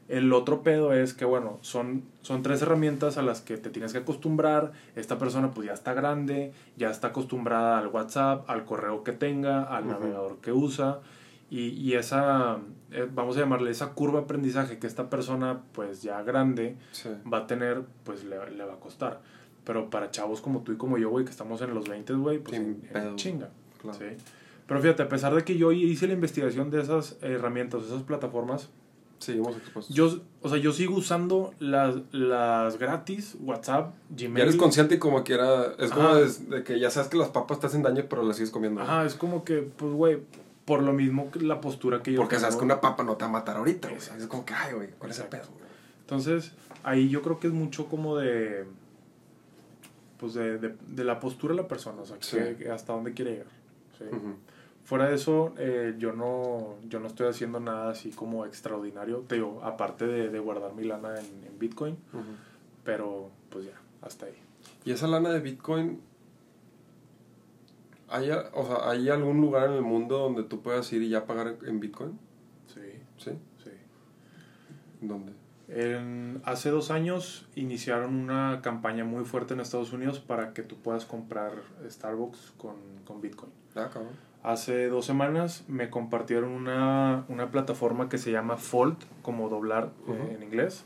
[0.09, 3.93] El otro pedo es que, bueno, son, son tres herramientas a las que te tienes
[3.93, 4.73] que acostumbrar.
[4.97, 9.63] Esta persona pues ya está grande, ya está acostumbrada al WhatsApp, al correo que tenga,
[9.63, 9.93] al Ujú.
[9.93, 10.99] navegador que usa.
[11.51, 12.59] Y, y esa,
[12.91, 17.11] eh, vamos a llamarle esa curva de aprendizaje que esta persona pues ya grande Sí.
[17.33, 19.21] va a tener, pues le, le va a costar.
[19.65, 22.41] Pero para chavos como tú y como yo, güey, que estamos en los 20, güey,
[22.41, 23.49] pues en, en chinga.
[23.81, 23.99] Claro.
[23.99, 24.05] ¿sí?
[24.67, 28.71] Pero fíjate, a pesar de que yo hice la investigación de esas herramientas, esas plataformas,
[29.19, 29.95] Seguimos expuestos.
[29.95, 34.37] yo, o sea, yo sigo usando las, las gratis, WhatsApp, Gmail.
[34.37, 35.73] ya eres consciente y como quiera.
[35.79, 38.37] Es como de, de que ya sabes que las papas te hacen daño, pero las
[38.37, 38.81] sigues comiendo.
[38.83, 40.19] Ajá, es como que, pues, güey,
[40.65, 43.25] por lo mismo que la postura que yo Porque sabes que una papa no te
[43.25, 44.01] va a matar ahorita, güey.
[44.01, 45.45] Es como que, ay, güey, ¿cuál es el pedo?
[46.01, 48.65] Entonces, ahí yo creo que es mucho como de,
[50.19, 52.37] pues, de, de, de la postura de la persona, o sea, Sí.
[52.37, 53.47] que- que hasta dónde quiere llegar.
[53.99, 54.05] ¿sí?
[54.11, 54.35] Ujú.
[54.85, 59.37] Fuera de eso, eh, yo, no, yo no estoy haciendo nada así como extraordinario, te
[59.37, 61.97] digo, aparte de, de guardar mi lana en, en Bitcoin,
[62.85, 64.35] pero pues ya, hasta ahí.
[64.85, 66.01] Y esa lana de Bitcoin,
[68.09, 71.25] ¿hay, o sea, ¿hay algún lugar en el mundo donde tú puedas ir y ya
[71.25, 72.19] pagar en Bitcoin?
[72.67, 72.81] Sí,
[73.17, 73.31] ¿Sí?
[73.63, 73.71] sí.
[75.01, 75.33] ¿Dónde?
[75.69, 80.77] En- hace dos años iniciaron una campaña muy fuerte en Estados Unidos para que tú
[80.77, 83.51] puedas comprar Starbucks con, con Bitcoin.
[83.75, 84.13] Ah, cabrón.
[84.45, 90.37] Hace dos semanas me compartieron una, una plataforma que se llama Fold, como doblar eh,
[90.37, 90.85] en inglés,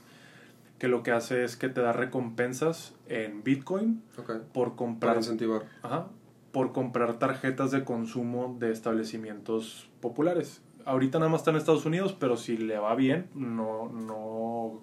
[0.79, 5.62] que lo que hace es que te da recompensas en Bitcoin por Para comprar, incentivar.
[5.83, 6.07] ajá,
[6.53, 10.62] por comprar tarjetas de consumo de establecimientos populares.
[10.85, 14.83] Ahorita nada más está en Estados Unidos, pero si le va bien, no, no,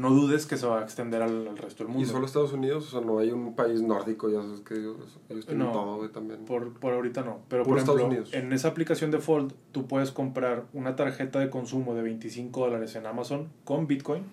[0.00, 2.10] no dudes que se va a extender al, al resto del ¿Y mundo.
[2.12, 2.88] solo Estados Unidos?
[2.88, 4.96] O sea, no hay un país nórdico, ya sabes que ellos,
[5.28, 5.72] ellos tienen No.
[5.72, 6.44] todo, güey, también.
[6.44, 7.40] Por, por ahorita no.
[7.48, 8.32] Pero por ejemplo, Unidos.
[8.32, 12.96] en esa aplicación de Fold, tú puedes comprar una tarjeta de consumo de 25 dólares
[12.96, 14.24] en Amazon con Bitcoin.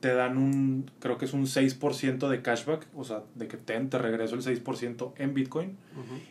[0.00, 3.78] Te dan un, creo que es un 6% de cashback, o sea, de que te,
[3.78, 5.76] te regreso el 6% en Bitcoin.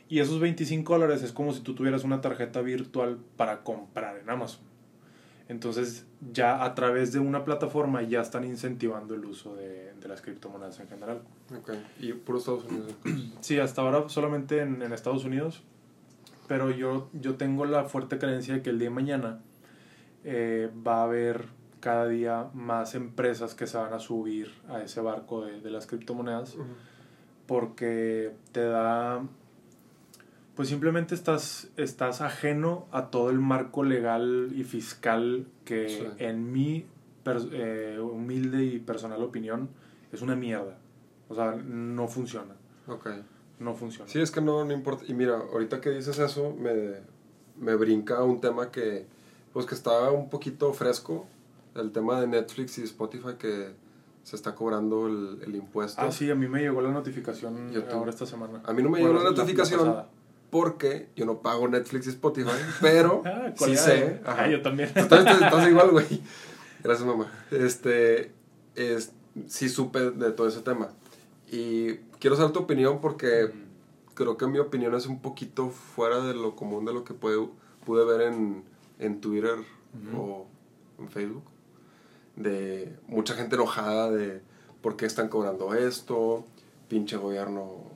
[0.09, 4.29] Y esos 25 dólares es como si tú tuvieras una tarjeta virtual para comprar en
[4.29, 4.59] Amazon.
[5.51, 10.21] Entonces, ya a través de una plataforma ya están incentivando el uso de, de las
[10.21, 11.23] criptomonedas en general.
[11.53, 11.71] Ok.
[11.99, 12.95] Y puro Estados Unidos.
[13.41, 15.61] Sí, hasta ahora solamente en, en Estados Unidos.
[16.47, 19.41] Pero yo, yo tengo la fuerte creencia de que el día de mañana
[20.23, 21.47] eh, va a haber
[21.81, 25.85] cada día más empresas que se van a subir a ese barco de, de las
[25.85, 26.55] criptomonedas
[27.45, 29.21] porque te da
[30.61, 36.07] pues simplemente estás, estás ajeno a todo el marco legal y fiscal que Sí.
[36.19, 36.85] en mi
[37.25, 39.69] eh, humilde y personal opinión
[40.11, 40.77] es una mierda.
[41.29, 42.53] O sea, no funciona.
[42.85, 43.09] Ok.
[43.57, 44.07] No funciona.
[44.07, 45.03] Sí, es que no, no importa.
[45.07, 46.91] Y mira, ahorita que dices eso, me,
[47.59, 49.07] me brinca un tema que,
[49.53, 51.25] pues que está un poquito fresco,
[51.73, 53.71] el tema de Netflix y Spotify que
[54.21, 55.99] se está cobrando el, el impuesto.
[56.03, 58.61] Ah, sí, a mí me llegó la notificación Yo ahora esta semana.
[58.63, 60.20] A mí no me llegó la notificación.
[60.51, 64.21] Porque yo no pago Netflix y Spotify, pero Ah, sí sé.
[64.25, 64.49] Ah, ajá.
[64.49, 64.91] yo también.
[64.93, 66.21] Estás, estás igual, güey.
[66.83, 67.31] Gracias, mamá.
[67.49, 68.31] Este,
[68.75, 69.13] es,
[69.47, 70.89] sí supe de todo ese tema.
[71.49, 73.51] Y quiero saber tu opinión porque
[74.13, 77.47] creo que mi opinión es un poquito fuera de lo común de lo que pude,
[77.85, 78.63] pude ver en,
[78.99, 79.55] en Twitter
[80.15, 80.47] o
[80.99, 81.43] en Facebook.
[82.35, 84.41] De mucha gente enojada de
[84.81, 86.45] por qué están cobrando esto,
[86.87, 87.91] pinche gobierno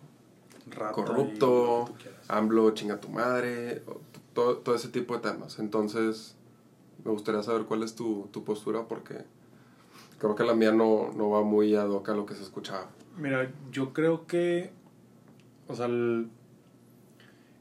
[0.68, 1.89] Rata corrupto,
[2.28, 3.82] AMLO chinga tu madre,
[4.34, 5.60] todo, todo ese tipo de temas.
[5.60, 6.36] Entonces,
[7.04, 9.16] me gustaría saber cuál es tu, tu postura porque
[10.20, 12.88] creo que la mía no, no va muy ad hoc a lo que se escuchaba.
[13.18, 14.72] Mira, yo creo que,
[15.68, 16.30] o sea, el,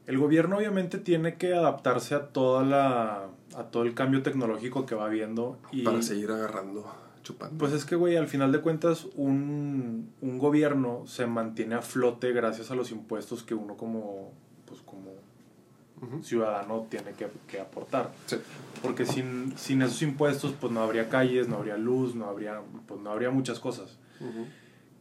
[0.07, 4.95] el gobierno obviamente tiene que adaptarse a toda la, a todo el cambio tecnológico que
[4.95, 6.85] va viendo y Para seguir agarrando,
[7.23, 7.57] chupando.
[7.57, 12.33] pues es que güey, al final de cuentas un, un gobierno se mantiene a flote
[12.33, 14.33] gracias a los impuestos que uno como
[16.21, 18.11] Ciudadano tiene que, que aportar.
[18.25, 18.37] Sí.
[18.81, 22.99] Porque sin, sin esos impuestos pues no habría calles, no habría luz, no habría, pues
[23.01, 23.97] no habría muchas cosas.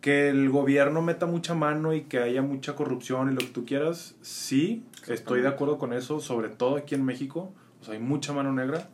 [0.01, 3.65] Que el gobierno meta mucha mano y que haya mucha corrupción y lo que tú
[3.65, 8.01] quieras, sí, estoy de acuerdo con eso, sobre todo aquí en México, o sea, hay
[8.01, 8.89] mucha mano negra.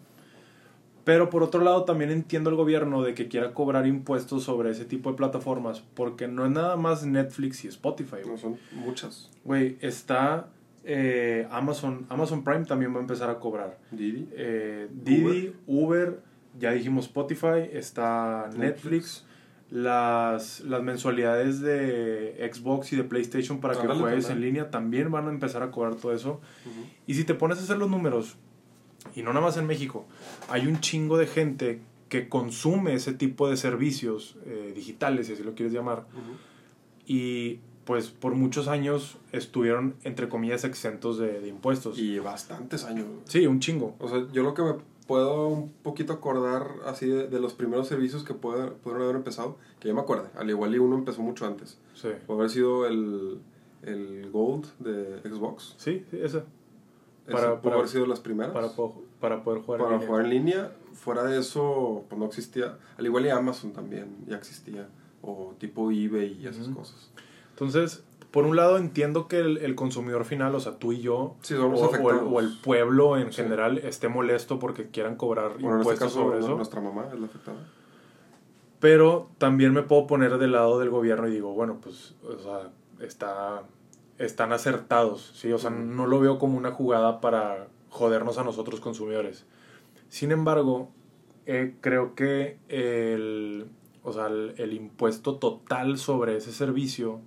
[1.04, 4.84] Pero por otro lado también entiendo el gobierno de que quiera cobrar impuestos sobre ese
[4.84, 8.18] tipo de plataformas, porque no es nada más Netflix y Spotify.
[8.26, 9.30] No son muchas.
[9.44, 10.48] Güey, está
[10.84, 13.78] eh, Amazon, Amazon Prime también va a empezar a cobrar.
[13.90, 14.28] Didi.
[14.32, 16.22] Eh, Didi, Uber.
[16.58, 19.26] ya dijimos Spotify, está Netflix, Netflix.
[19.70, 25.26] las, las mensualidades de Xbox y de PlayStation para que juegues en línea también van
[25.26, 26.40] a empezar a cobrar todo eso.
[27.06, 28.36] Y si te pones a hacer los números,
[29.14, 30.06] y no nada más en México,
[30.48, 35.44] hay un chingo de gente que consume ese tipo de servicios eh, digitales, si así
[35.44, 36.06] lo quieres llamar,
[37.06, 41.98] y pues por muchos años estuvieron, entre comillas, exentos de, de impuestos.
[41.98, 43.06] Y bastantes años.
[43.24, 43.94] Sí, un chingo.
[43.98, 44.74] O sea, yo lo que me
[45.06, 49.56] puedo un poquito acordar así de, de los primeros servicios que puede- pudieron haber empezado,
[49.80, 51.78] que ya me acuerdo, al igual y uno empezó mucho antes.
[51.94, 53.40] Sí, Puede haber sido el,
[53.82, 55.74] el Gold de Xbox.
[55.78, 56.38] sí, sí, ese.
[57.26, 58.52] Ese Para- para- haber sido las primeras.
[58.52, 58.68] Para,
[59.20, 59.80] para poder jugar.
[59.80, 60.08] en Para línea.
[60.08, 60.72] jugar en línea.
[60.94, 62.78] Fuera de eso, pues no existía.
[62.96, 64.88] Al igual y Amazon también ya existía.
[65.22, 66.78] O tipo eBay y esas Ujú.
[66.78, 67.10] cosas.
[67.60, 71.36] Entonces, por un lado entiendo que el, el consumidor final, o sea, tú y yo,
[71.42, 72.22] Sí, o, o el, afectados.
[72.32, 73.42] o el pueblo en Sí.
[73.42, 76.56] general, esté molesto porque quieran cobrar Bueno, en este impuestos caso, sobre eso.
[76.56, 77.58] nuestra mamá es la afectada.
[78.80, 82.70] Pero también me puedo poner del lado del gobierno y digo, bueno, pues, o sea,
[83.04, 83.64] está,
[84.18, 85.52] están acertados, ¿sí?
[85.52, 89.44] O sea, no lo veo como una jugada para jodernos a nosotros consumidores.
[90.08, 90.88] Sin embargo,
[91.44, 93.66] eh, creo que el,
[94.02, 97.20] o sea, el, el impuesto total sobre ese servicio,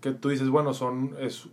[0.00, 1.48] que tú dices, bueno, son, es,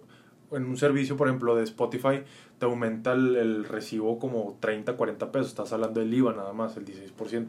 [0.52, 2.24] en un servicio, por ejemplo, de Spotify,
[2.60, 6.78] te aumenta el, el recibo como 30, 40 pesos, estás hablando del IVA nada más,
[6.78, 7.48] el 16%.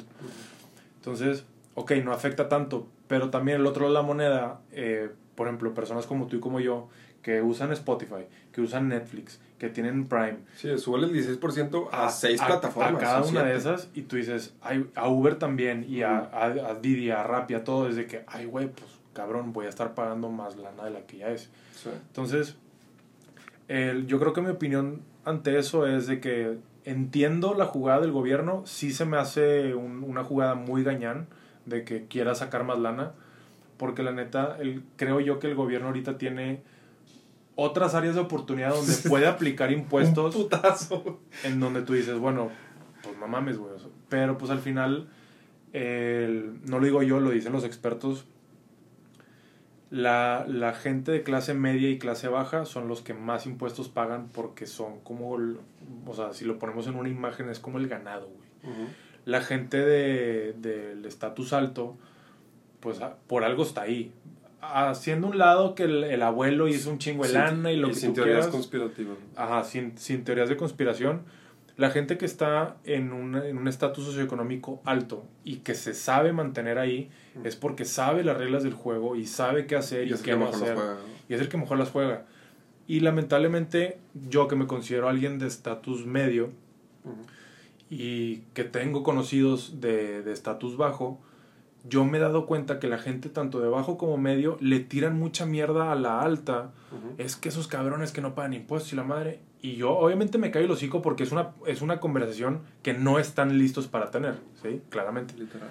[0.97, 5.47] Entonces, ok, no afecta tanto, pero también el otro lado de la moneda, eh, por
[5.47, 6.89] ejemplo, personas como tú y como yo,
[7.23, 12.41] que usan Spotify, que usan Netflix, que tienen Prime, Sí, sube el 16% a, seis
[12.41, 13.03] plataformas.
[13.03, 13.57] a cada una de siete.
[13.57, 17.55] esas, y tú dices, ay, a Uber también, y a, a, a Didi, a Rappi,
[17.55, 20.85] a todo, es de que, ay, güey, pues cabrón, voy a estar pagando más lana
[20.85, 21.51] de la que ya es.
[21.75, 21.91] Sí.
[22.07, 22.57] Entonces,
[23.67, 28.13] el- yo creo que mi opinión ante eso es de que entiendo la jugada del
[28.13, 31.27] gobierno, sí se me hace un- una jugada muy gañán
[31.67, 33.11] de que quiera sacar más lana,
[33.77, 36.63] porque la neta, el, creo yo que el gobierno ahorita tiene
[37.57, 41.19] otras áreas de oportunidad donde puede aplicar impuestos Un putazo.
[41.43, 42.51] en donde tú dices, bueno,
[43.03, 43.73] pues no mames, güey.
[44.09, 45.09] Pero pues al final,
[45.73, 48.25] el- no lo digo yo, lo dicen los expertos,
[49.91, 54.29] la, la gente de clase media y clase baja son los que más impuestos pagan
[54.33, 55.31] porque son como,
[56.07, 58.75] o sea, si lo ponemos en una imagen es como el ganado, güey.
[58.75, 58.85] Ujú.
[59.25, 61.97] La gente de- del estatus alto,
[62.81, 64.13] pues ah, por algo está ahí.
[64.61, 67.95] Haciendo un lado que el, el abuelo hizo un chingo de lana y lo que
[67.95, 68.49] sin tú teorías quieras.
[68.53, 69.17] conspirativas.
[69.37, 71.23] Ajá, sin, sin teorías de conspiración.
[71.79, 76.33] La gente que está en un en un estatus socioeconómico alto y que se sabe
[76.33, 77.09] mantener ahí
[77.45, 80.75] es porque sabe las reglas del juego y sabe qué hacer y, qué no hacer.
[80.75, 81.01] juega, ¿no?
[81.29, 82.27] Y es el que mejor las juega.
[82.89, 86.51] Y lamentablemente, yo que me considero alguien de estatus medio
[87.89, 91.21] y que tengo conocidos de de estatus bajo,
[91.85, 95.19] yo me he dado cuenta que la gente tanto de bajo como medio le tiran
[95.19, 96.73] mucha mierda a la alta.
[97.19, 99.41] Es que esos cabrones que no pagan impuestos y la madre.
[99.61, 103.19] Y yo obviamente me callo el hocico porque es una, es una conversación que no
[103.19, 104.81] están listos para tener, ¿sí?
[104.89, 105.35] Claramente.
[105.37, 105.71] Literal.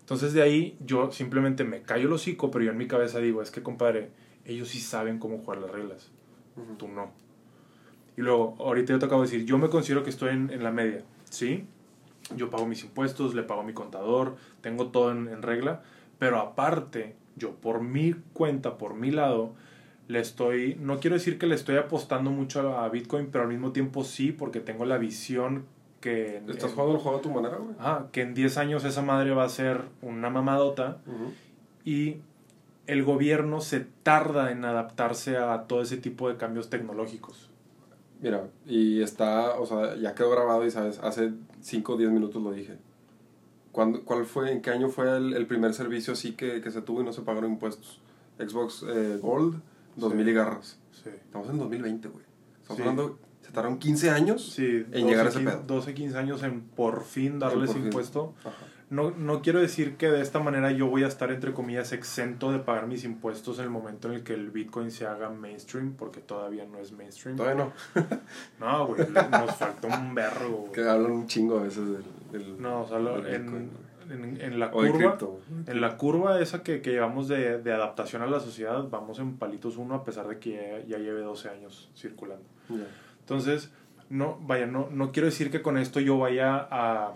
[0.00, 3.42] Entonces de ahí yo simplemente me callo el hocico, pero yo en mi cabeza digo,
[3.42, 4.10] es que compadre,
[4.44, 6.10] ellos sí saben cómo jugar las reglas,
[6.56, 6.74] Ujú.
[6.76, 7.12] tú no.
[8.16, 10.64] Y luego, ahorita yo te acabo de decir, yo me considero que estoy en, en
[10.64, 11.66] la media, ¿sí?
[12.36, 15.82] Yo pago mis impuestos, le pago a mi contador, tengo todo en, en regla,
[16.18, 19.54] pero aparte, yo por mi cuenta, por mi lado,
[20.08, 23.72] le estoy, no quiero decir que le estoy apostando mucho a Bitcoin, pero al mismo
[23.72, 25.64] tiempo sí, porque tengo la visión
[26.00, 26.42] que...
[26.48, 27.74] Estás en- jugando el juego a tu manera, güey.
[27.78, 30.98] Ajá, que en 10 años esa madre va a ser una mamadota
[31.84, 32.16] y
[32.86, 37.47] el gobierno se tarda en adaptarse a todo ese tipo de cambios tecnológicos.
[38.20, 42.42] Mira, y está, o sea, ya quedó grabado y sabes, hace 5 o 10 minutos
[42.42, 42.76] lo dije.
[43.72, 46.82] ¿Cuándo, ¿Cuál fue, en qué año fue el, el primer servicio así que, que se
[46.82, 48.00] tuvo y no se pagaron impuestos?
[48.38, 49.60] Xbox eh, Gold,
[49.96, 50.30] 2000 Sí.
[50.30, 50.78] y garras.
[51.04, 51.10] Sí.
[51.10, 52.24] Estamos en 2020, güey.
[52.60, 52.82] Estamos Sí.
[52.82, 55.66] hablando, se tardaron 15 años Sí, en llegar a ese 15 pedo.
[55.66, 57.84] 12, 15 años en por fin darles por fin.
[57.86, 58.34] impuesto.
[58.40, 58.52] Ajá.
[58.90, 62.50] No, no quiero decir que de esta manera yo voy a estar, entre comillas, exento
[62.52, 65.92] de pagar mis impuestos en el momento en el que el Bitcoin se haga mainstream,
[65.92, 67.36] porque todavía no es mainstream.
[67.36, 67.72] Todavía no.
[68.60, 70.72] No, güey, nos falta un berro, güey.
[70.72, 72.04] Que hablan un chingo a veces del...
[72.32, 73.70] del No, o sea, del en,
[74.10, 75.40] en, en la curva, cripto.
[75.66, 79.36] en la curva esa que, que llevamos de, de adaptación a la sociedad, vamos en
[79.36, 82.44] palitos uno a pesar de que ya, ya lleve 12 años circulando.
[83.20, 83.70] Entonces,
[84.08, 87.12] no, vaya, no, no quiero decir que con esto yo vaya a,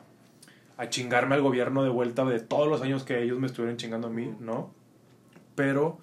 [0.77, 4.09] a chingarme al gobierno de vuelta de todos los años que ellos me estuvieron chingando
[4.09, 4.71] a mí, ¿no?
[5.55, 5.99] Pero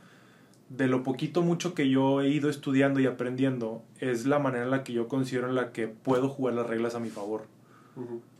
[0.69, 4.71] de lo poquito mucho que yo he ido estudiando y aprendiendo, es la manera en
[4.71, 7.43] la que yo considero en la que puedo jugar las reglas a mi favor.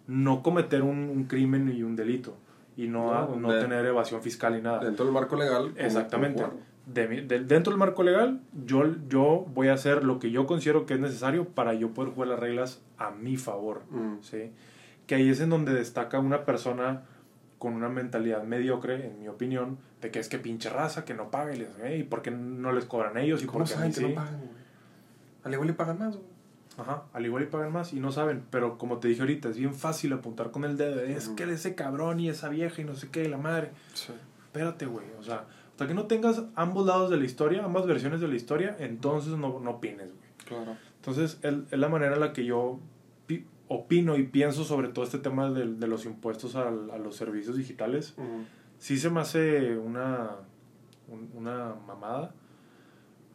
[0.08, 2.36] No cometer un, un crimen y un delito.
[2.78, 4.80] Y no, No, no de- tener evasión fiscal ni nada.
[4.80, 5.70] Dentro del marco legal.
[5.74, 6.44] ¿cómo- Exactamente.
[6.86, 10.86] De de- dentro del marco legal, yo, yo voy a hacer lo que yo considero
[10.86, 13.82] que es necesario para yo poder jugar las reglas a mi favor.
[13.92, 14.22] Mm.
[14.22, 14.52] ¿sí?
[15.10, 17.02] Que ahí es en donde destaca una persona
[17.58, 21.32] con una mentalidad mediocre, en mi opinión, de que es que pinche raza, que no
[21.32, 23.42] paga y, les, "Eh, ¿y por qué no les cobran ellos?
[23.42, 24.08] ¿Y ¿Cómo por qué saben que sí?".
[24.08, 24.50] no pagan, güey?
[25.46, 26.28] Al igual le pagan más, güey.
[26.78, 29.58] Ajá, al igual y pagan más y no saben, pero como te dije ahorita, es
[29.58, 31.38] bien fácil apuntar con el dedo, es Ujú.
[31.38, 33.72] que ese cabrón y esa vieja y no sé qué, y la madre.
[33.96, 34.14] Sí.
[34.46, 38.22] Espérate, güey, o sea, hasta que no tengas ambos lados de la historia, ambas versiones
[38.22, 40.30] de la historia, entonces no, no opines, güey.
[40.46, 40.78] Claro.
[40.98, 42.80] Entonces, es la manera en la que yo
[43.70, 47.56] opino y pienso sobre todo este tema de, de los impuestos al- a, los servicios
[47.56, 48.14] digitales.
[48.18, 48.44] Ujú.
[48.80, 50.32] Sí se me hace una,
[51.08, 52.34] un- una mamada,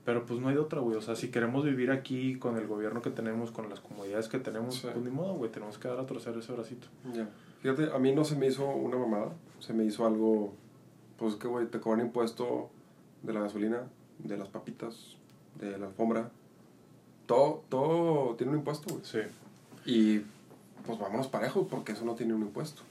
[0.05, 0.97] pero pues no hay de otra, güey.
[0.97, 4.39] O sea, si queremos vivir aquí con el gobierno que tenemos, con las comodidades que
[4.39, 4.89] tenemos, Sí.
[4.93, 6.89] pues ni modo, güey, tenemos que dar a torcer ese bracito.
[7.15, 7.29] Ya.
[7.63, 9.33] Fíjate, a mí no se me hizo una mamada.
[9.61, 10.53] Se me hizo algo.
[11.17, 12.69] Pues que, güey, te cobran impuesto
[13.23, 13.85] de la gasolina,
[14.19, 15.17] de las papitas,
[15.59, 16.31] de la alfombra.
[17.27, 19.05] Todo, todo tiene un impuesto, güey.
[19.07, 19.21] Sí.
[19.87, 20.21] Y
[20.87, 22.83] pues vámonos parejos, porque eso no tiene un impuesto.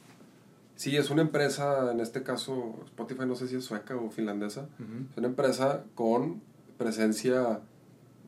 [0.75, 4.61] Sí, es una empresa, en este caso, Spotify, no sé si es sueca o finlandesa.
[4.79, 5.05] Ujú.
[5.11, 6.41] Es una empresa con
[6.77, 7.59] presencia,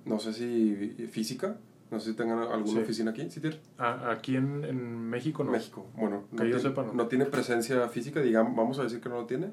[0.06, 1.58] no sé si física.
[1.92, 2.80] No sé si tengan alguna Sí.
[2.80, 3.30] oficina aquí.
[3.30, 3.60] ¿Sí tiene?
[3.78, 5.52] Ah, aquí en, en México no.
[5.52, 5.86] México.
[5.96, 6.94] Bueno, no, Que yo tiene, sepa, no.
[6.94, 9.52] no tiene presencia física, digamos, vamos a decir que no lo tiene,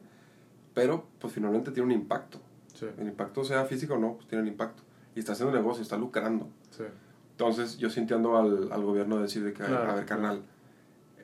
[0.73, 2.39] pero pues finalmente tiene un impacto.
[2.75, 4.83] Sí, El impacto sea físico o no, pues tiene un impacto.
[5.15, 6.49] Y está haciendo negocio, está lucrando.
[6.71, 6.85] sí.
[7.33, 10.43] Entonces yo sintiendo al, al gobierno decir de que, Claro, a ver, carnal,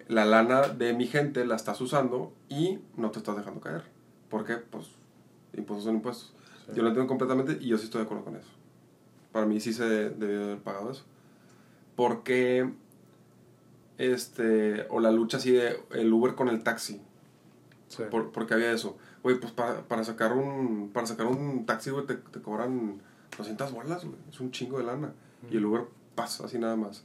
[0.09, 3.83] la lana de mi gente la estás usando y no te estás dejando caer.
[4.31, 4.57] ¿Por qué?
[4.57, 4.87] Pues
[5.55, 6.35] impuestos son impuestos.
[6.67, 6.73] Sí.
[6.75, 8.49] Yo lo entiendo completamente y yo sí estoy de acuerdo con eso.
[9.33, 11.05] Para mí sí se debió haber pagado eso.
[11.95, 12.73] Porque,
[13.99, 17.03] este, o la lucha así de el Uber con el taxi.
[17.89, 18.05] Sí.
[18.11, 18.97] Por, porque había eso.
[19.23, 23.03] Güey, pues para, para sacar un para sacar un taxi, güey, te, te cobran
[23.37, 24.17] 200 bolas, güey.
[24.31, 25.13] Es un chingo de lana.
[25.51, 25.85] Y el Uber
[26.19, 27.05] pasa así nada más.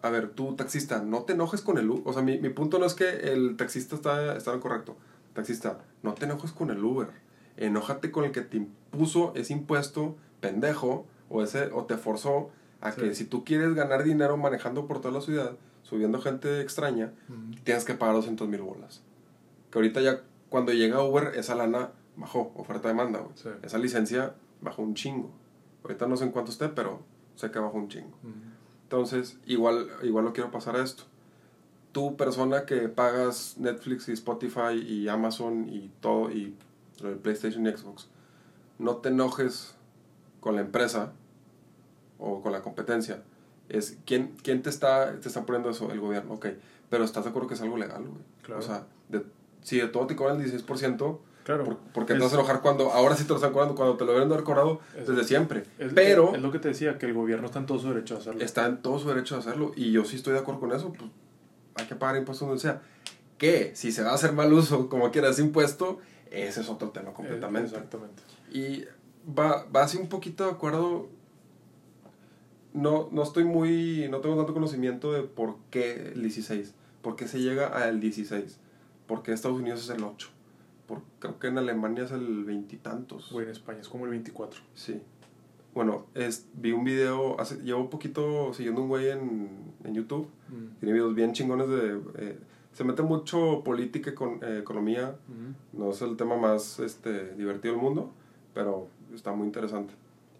[0.00, 2.02] A ver, tú, taxista, no te enojes con el Uber.
[2.06, 4.96] O sea, mi, mi punto no es que el taxista está, está correcto.
[5.34, 7.08] Taxista, no te enojes con el Uber.
[7.56, 12.50] Enójate con el que te impuso ese impuesto pendejo o, ese, o te forzó
[12.80, 13.00] a Sí.
[13.00, 17.12] que si tú quieres ganar dinero manejando por toda la ciudad, subiendo gente extraña,
[17.64, 19.02] tienes que pagar 200 mil bolas.
[19.72, 23.32] Que ahorita ya, cuando llega Uber, esa lana bajó, oferta-demanda, güey.
[23.34, 23.48] Sí.
[23.62, 25.32] Esa licencia bajó un chingo.
[25.82, 27.00] Ahorita no sé en cuánto esté, pero
[27.38, 28.16] sé que bajó un chingo.
[28.22, 28.32] Ujú.
[28.82, 31.04] Entonces, igual, igual lo quiero pasar a esto.
[31.92, 36.54] Tú, persona que pagas Netflix y Spotify y Amazon y todo, y
[37.02, 38.08] el PlayStation y Xbox,
[38.78, 39.74] no te enojes
[40.40, 41.12] con la empresa
[42.18, 43.22] o con la competencia.
[43.68, 45.92] Es, ¿quién, quién te, está, te está poniendo eso?
[45.92, 46.46] El gobierno, ok.
[46.90, 48.22] Pero ¿estás de acuerdo que es algo legal, güey?
[48.42, 48.60] Claro.
[48.60, 49.24] O sea, de,
[49.62, 51.18] si de todo te cobran el 16%,
[51.48, 51.64] Claro.
[51.64, 53.74] ¿por, por qué te Es- vas a enojar cuando ahora sí te lo están cobrando?
[53.74, 55.64] Cuando te lo haber cobrado Es- desde siempre.
[55.78, 58.16] Es, Pero es lo que te decía, que el gobierno está en todo su derecho
[58.16, 58.42] a hacerlo.
[58.42, 59.72] está en todo su derecho de hacerlo.
[59.74, 60.92] Y yo sí estoy de acuerdo con eso.
[60.92, 61.10] Pues
[61.76, 62.82] hay que pagar impuestos donde sea.
[63.38, 66.90] Que si se va a hacer mal uso, como quiera, ese impuesto, ese es otro
[66.90, 67.70] tema Eh, completamente.
[67.70, 68.22] Exactamente.
[68.52, 68.84] Y
[69.26, 71.08] va, va así un poquito de acuerdo.
[72.74, 74.06] No, no estoy muy.
[74.10, 76.74] No tengo tanto conocimiento de por qué el 16.
[77.00, 78.58] ¿Por qué se llega al 16?
[79.06, 80.28] ¿Por qué Estados Unidos es el 8?
[80.88, 83.30] Por, creo que en Alemania es el veintitantos.
[83.30, 84.60] Güey, en España es como el 24.
[84.74, 85.00] Sí.
[85.74, 87.38] Bueno, es, vi un video.
[87.38, 90.28] Hace, llevo un poquito siguiendo un güey en, en YouTube.
[90.48, 90.80] Mm.
[90.80, 92.00] Tiene videos bien chingones de.
[92.16, 92.38] eh,
[92.72, 95.16] se mete mucho política, con, eh, economía.
[95.28, 95.78] Mm.
[95.78, 98.10] No es el tema más este, divertido del mundo,
[98.54, 99.92] pero está muy interesante.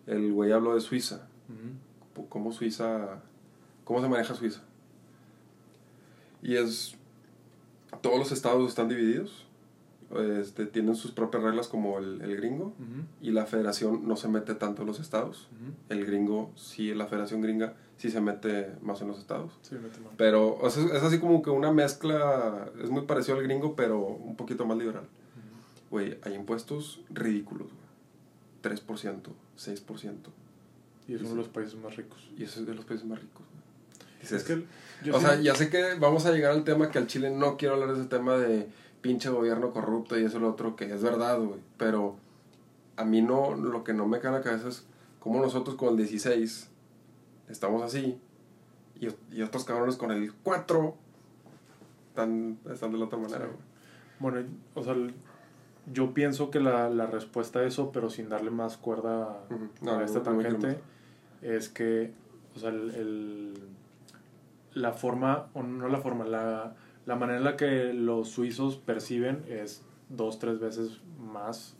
[0.07, 2.23] El güey habló de Suiza, Mm.
[2.29, 3.21] cómo Suiza,
[3.85, 4.63] cómo se maneja Suiza.
[6.43, 6.95] Y es,
[8.01, 9.47] todos los estados están divididos,
[10.41, 12.75] este, tienen sus propias reglas como el, el gringo,
[13.21, 15.49] y la federación no se mete tanto en los estados.
[15.89, 19.53] El gringo, sí, la federación gringa, sí se mete más en los estados.
[19.63, 20.13] Sí, mete mano.
[20.17, 23.99] Pero o sea, es así como que una mezcla, es muy parecido al gringo, pero
[24.01, 25.05] un poquito más liberal.
[25.91, 28.77] Güey, hay impuestos ridículos, güey.
[28.77, 29.21] 3%,
[29.59, 30.15] 6%.
[31.07, 32.19] Y es uno de los países más ricos.
[32.37, 33.43] Y eso es de los países más ricos.
[33.47, 34.21] güey.
[34.21, 34.65] Dices, Es que
[35.05, 37.31] yo o sí- sea, ya sé que vamos a llegar al tema que al Chile
[37.31, 38.69] no quiero hablar de ese tema de
[39.01, 41.61] pinche gobierno corrupto y eso lo otro, que es verdad, güey.
[41.77, 42.17] Pero
[42.97, 44.87] a mí no, lo que no me cae en la cabeza es
[45.21, 46.71] cómo nosotros con el 16
[47.49, 48.19] estamos así
[49.01, 50.95] y, y otros cabrones con el 4
[52.11, 53.51] están, están de la otra manera, Sí.
[53.51, 53.69] güey.
[54.21, 54.97] Bueno, o sea,
[55.93, 59.69] yo pienso que la, la respuesta a eso, pero sin darle más cuerda Ujú.
[59.81, 60.81] No, a esta no tangente,
[61.41, 62.13] es que,
[62.57, 63.55] o sea, el, el-
[64.75, 66.75] la forma, o no la forma, la,
[67.09, 71.75] la manera en la que los suizos perciben es dos, tres veces más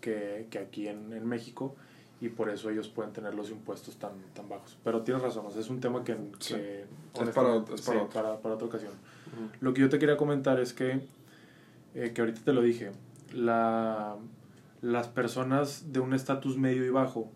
[0.00, 1.76] que, que aquí en, en México
[2.20, 4.76] y por eso ellos pueden tener los impuestos tan, tan bajos.
[4.82, 6.16] Pero tienes razón, o sea, es un tema que...
[6.40, 6.54] Sí.
[6.54, 6.84] que
[7.22, 8.08] Es para- es sí, para otro.
[8.22, 8.92] para- para otra ocasión.
[8.92, 9.48] Ujú.
[9.60, 11.06] Lo que yo te quería comentar es que,
[11.94, 12.90] eh, que ahorita te lo dije,
[13.32, 14.16] la,
[14.82, 17.30] las personas de un estatus medio y bajo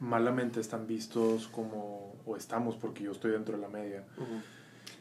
[0.00, 4.04] malamente están vistos como, o estamos porque yo estoy dentro de la media.
[4.16, 4.40] Ujú.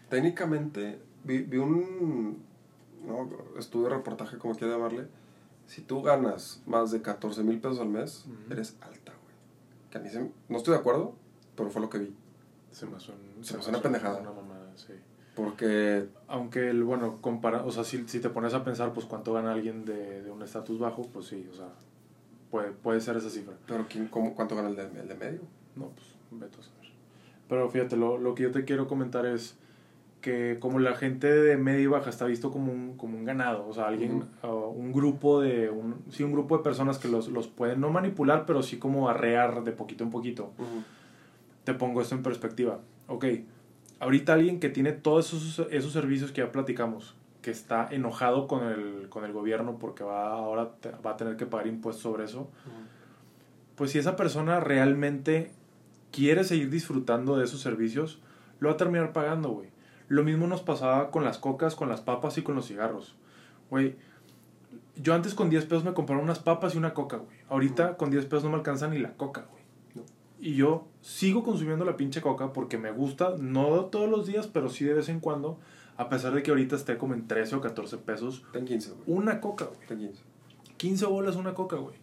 [0.10, 2.44] Técnicamente, vi, vi un
[3.06, 5.08] no, estudio, reportaje, como quiera llamarle.
[5.68, 8.52] Si tú ganas más de 14 mil pesos al mes, Ujú.
[8.54, 9.36] eres alta, güey.
[9.92, 11.14] Que a mí se- no estoy de acuerdo,
[11.56, 12.16] pero fue lo que vi.
[12.72, 14.20] Se me suena, Se me suena pendejada.
[14.22, 14.94] Una mamada, sí.
[15.36, 19.34] Porque, Aunque, el, bueno, compara, o sea, si, si te pones a pensar, pues cuánto
[19.34, 21.70] gana alguien de, de un estatus bajo, pues sí, o sea,
[22.52, 23.54] puede, puede ser esa cifra.
[23.66, 25.42] pero ¿quién, cómo, ¿cuánto gana el de, el de medio?
[25.76, 26.90] No, pues vete a saber.
[27.48, 29.58] Pero fíjate, lo, lo que yo te quiero comentar es
[30.22, 33.66] que como la gente de media y baja está visto como un, como un ganado,
[33.68, 37.30] o sea, alguien, uh, un grupo de, un, sí, un grupo de personas que los,
[37.30, 40.52] los pueden no manipular, pero sí como arrear de poquito en poquito.
[41.64, 42.80] Te pongo esto en perspectiva.
[43.08, 43.26] Ok,
[44.00, 48.66] ahorita alguien que tiene todos esos, esos servicios que ya platicamos, que está enojado con
[48.68, 52.26] el, con el gobierno porque va, ahora te- va a tener que pagar impuestos sobre
[52.26, 52.50] eso,
[53.76, 55.52] pues si esa persona realmente
[56.12, 58.20] quiere seguir disfrutando de esos servicios,
[58.60, 59.70] lo va a terminar pagando, güey.
[60.10, 63.16] Lo mismo nos pasaba con las cocas, con las papas y con los cigarros.
[63.70, 63.96] Güey,
[64.96, 67.38] yo antes con 10 pesos me compraba unas papas y una coca, güey.
[67.48, 69.64] Ahorita con 10 pesos no me alcanza ni la coca, güey.
[69.96, 70.04] No.
[70.40, 74.68] Y yo sigo consumiendo la pinche coca porque me gusta, no todos los días, pero
[74.70, 75.60] sí de vez en cuando,
[75.96, 79.04] a pesar de que ahorita esté como en 13 o 14 pesos, Ten 15, güey.
[79.06, 79.80] una coca, güey.
[79.88, 80.24] Ten 15.
[80.78, 81.96] 15 bolas una coca, güey.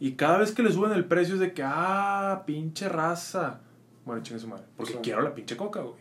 [0.00, 3.60] Y cada vez que le suben el precio es de que, ah, pinche raza.
[4.04, 4.64] Bueno, chingue su madre.
[4.76, 5.96] Porque quiero la pinche coca, güey.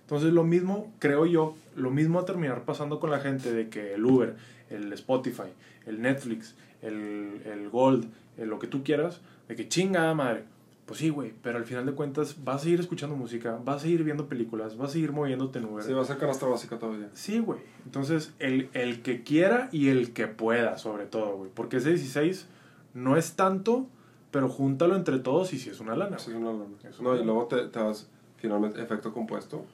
[0.00, 3.94] Entonces, lo mismo, creo yo, lo mismo a terminar pasando con la gente de que
[3.94, 4.36] el Uber,
[4.70, 5.52] el Spotify,
[5.86, 8.06] el Netflix, el, el Gold,
[8.38, 10.44] el lo que tú quieras, de que chingada madre.
[10.86, 13.80] Pues sí, güey, pero al final de cuentas vas a seguir escuchando música, vas a
[13.80, 15.84] seguir viendo películas, vas a seguir moviéndote en Uber.
[15.84, 17.08] Sí, va a ser canasta básica todavía.
[17.12, 17.60] Sí, güey.
[17.84, 21.50] Entonces, el, el que quiera y el que pueda, sobre todo, güey.
[21.54, 22.48] Porque ese 16
[22.94, 23.86] no es tanto,
[24.32, 26.18] pero júntalo entre todos y si es una lana.
[26.18, 26.64] Sí, una lana.
[26.82, 28.08] Es No, una y luego te, te das
[28.38, 29.64] finalmente efecto compuesto.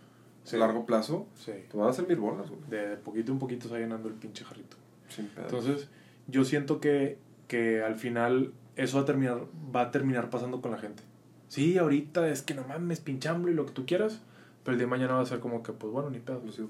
[0.45, 0.57] Sí.
[0.57, 1.53] A largo plazo, Sí.
[1.71, 2.61] te van a hacer mil bolas, güey.
[2.69, 4.77] De, de poquito en poquito se va llenando el pinche jarrito.
[5.09, 5.31] Sin.
[5.37, 5.89] Entonces,
[6.27, 9.41] yo siento que, que al final eso va a terminar,
[9.75, 11.03] va a terminar pasando con la gente.
[11.49, 14.21] Sí, ahorita es que no mames, pinchambre y lo que tú quieras.
[14.65, 16.41] Pero el día de mañana va a ser como que, pues bueno, ni pedo.
[16.53, 16.69] Sigo.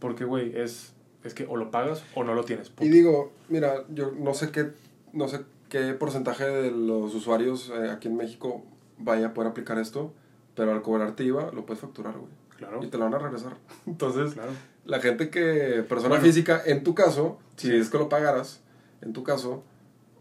[0.00, 0.92] Porque, güey, es,
[1.24, 2.72] es que o lo pagas o no lo tienes.
[2.80, 4.70] Y digo, mira, yo no sé qué,
[5.12, 5.40] no sé
[5.72, 8.62] qué porcentaje de los usuarios eh, aquí en México
[8.98, 10.12] vaya a poder aplicar esto,
[10.54, 12.30] pero al cobrarte IVA lo puedes facturar, güey.
[12.58, 13.56] Claro, Y te lo van a regresar.
[13.86, 14.52] Entonces, claro.
[14.84, 16.24] la gente que, persona Bueno.
[16.24, 18.60] física, en tu caso, si es que lo pagaras,
[19.00, 19.62] en tu caso,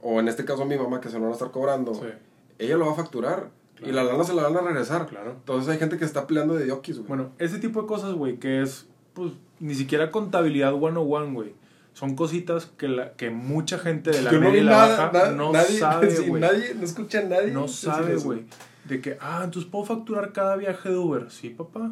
[0.01, 2.05] o en este caso mi mamá que se lo van a estar cobrando, Sí,
[2.57, 3.49] ella lo va a facturar.
[3.75, 3.91] Claro.
[3.91, 5.05] Y la lana se la van a regresar.
[5.07, 5.31] claro.
[5.31, 7.07] Entonces hay gente que está peleando de diokis, güey.
[7.09, 11.53] Bueno, ese tipo de cosas, güey, que es, pues, ni siquiera contabilidad one-on-one, güey.
[11.93, 14.89] Son cositas que, la, que mucha gente de la Yo no media y la nada,
[15.07, 16.41] baja nada- no nadie, sabe, sí, güey.
[16.41, 17.51] nadie, no escucha a nadie.
[17.51, 18.45] No sabe, güey.
[18.85, 21.29] De que, ah, entonces puedo facturar cada viaje de Uber.
[21.29, 21.91] Sí, papá.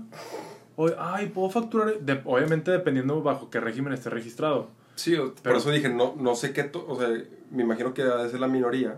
[0.75, 1.99] O, ay, puedo facturar.
[1.99, 4.69] de- obviamente dependiendo bajo qué régimen esté registrado.
[4.95, 7.09] Sí, o- por Pero- eso dije, no, no sé qué, to- o sea,
[7.51, 8.97] me imagino que ha de ser la minoría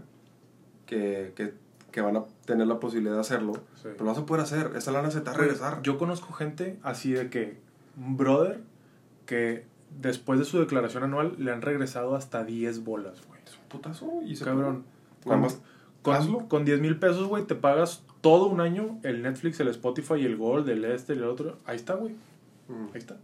[0.86, 1.54] que, que,
[1.91, 3.84] que van a tener la posibilidad de hacerlo, Sí.
[3.93, 5.82] pero lo vas a poder hacer, esa lana se te va a regresar.
[5.82, 7.58] Yo conozco gente así de que,
[7.97, 8.60] un brother,
[9.26, 9.66] que
[10.00, 13.42] después de su declaración anual le han regresado hasta 10 bolas, güey.
[13.46, 14.84] Es un putazo y se Cabrón.
[15.24, 15.48] Con,
[16.02, 20.26] con, con 10 mil pesos, güey, te pagas todo un año el Netflix, el Spotify,
[20.26, 21.58] el Gold, el este, el otro.
[21.66, 22.14] Ahí está, güey.
[22.68, 22.88] Mm.
[22.94, 23.18] Ahí está.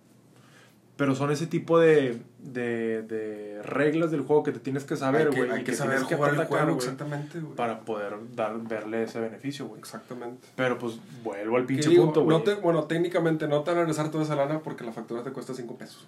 [0.97, 5.27] Pero son ese tipo de, de, de reglas del juego que te tienes que saber,
[5.27, 5.51] hay que, güey.
[5.51, 7.55] hay y que tienes saber jugar el atacar, juego, güey, exactamente, güey.
[7.55, 9.79] Para poder dar, verle ese beneficio, güey.
[9.79, 10.47] Exactamente.
[10.55, 12.43] Pero pues vuelvo al Que pinche punto, güey.
[12.43, 15.31] no bueno, técnicamente no te van a regresar toda esa lana porque la factura te
[15.31, 16.07] cuesta 5 pesos.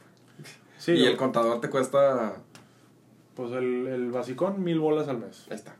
[0.80, 2.38] Sí, y el contador te cuesta...
[3.36, 5.46] pues el, el basicón, mil bolas al mes.
[5.50, 5.76] Ahí está.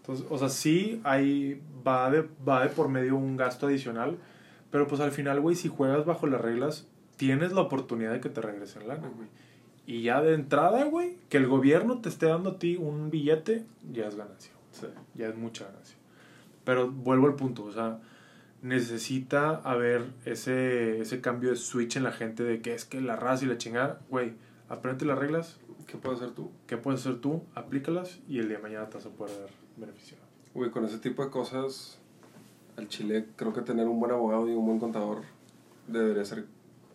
[0.00, 4.16] Entonces, o sea, sí hay, va de, va de por medio un gasto adicional,
[4.70, 6.86] pero pues al final, güey, si juegas bajo las reglas,
[7.16, 9.28] tienes la oportunidad de que te regresen lana, güey.
[9.86, 13.64] Y ya de entrada, güey, que el gobierno te esté dando a ti un billete,
[13.92, 14.52] ya es ganancia.
[15.14, 15.96] Ya es mucha ganancia.
[16.64, 18.00] Pero vuelvo al punto, o sea,
[18.62, 23.16] necesita haber ese, ese cambio de switch en la gente de que es que la
[23.16, 24.32] raza y la chingada, güey,
[24.68, 26.50] aprende las reglas, ¿Qué puedes hacer tú?
[26.66, 27.42] ¿qué puedes hacer tú?
[27.54, 30.24] Aplícalas y el día de mañana te vas a poder ver beneficiado.
[30.52, 31.98] Güey, con ese tipo de cosas,
[32.76, 35.22] al Chile creo que tener un buen abogado y un buen contador
[35.86, 36.46] debería ser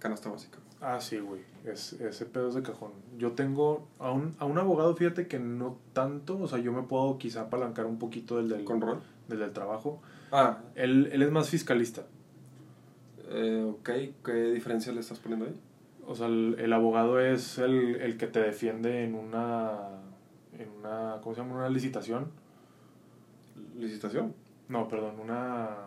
[0.02, 0.58] canasta básica.
[0.82, 1.42] Ah, sí, güey.
[1.64, 2.92] Es, ese pedo es de cajón.
[3.18, 6.82] Yo tengo a un, a un abogado, fíjate que no tanto, o sea, yo me
[6.82, 9.00] puedo quizá apalancar un poquito del del, ¿Con rol?
[9.28, 10.02] del, del trabajo.
[10.32, 12.04] Ah, Él, él es más fiscalista.
[13.30, 13.90] eh, ok.
[14.26, 15.56] ¿Qué diferencia le estás poniendo ahí?
[16.08, 19.78] O sea, el, el abogado es el, el que te defiende en una,
[20.58, 21.56] en una, ¿cómo se llama?
[21.58, 22.28] Una licitación.
[23.78, 24.34] ¿Licitación?
[24.68, 25.78] No, perdón, una...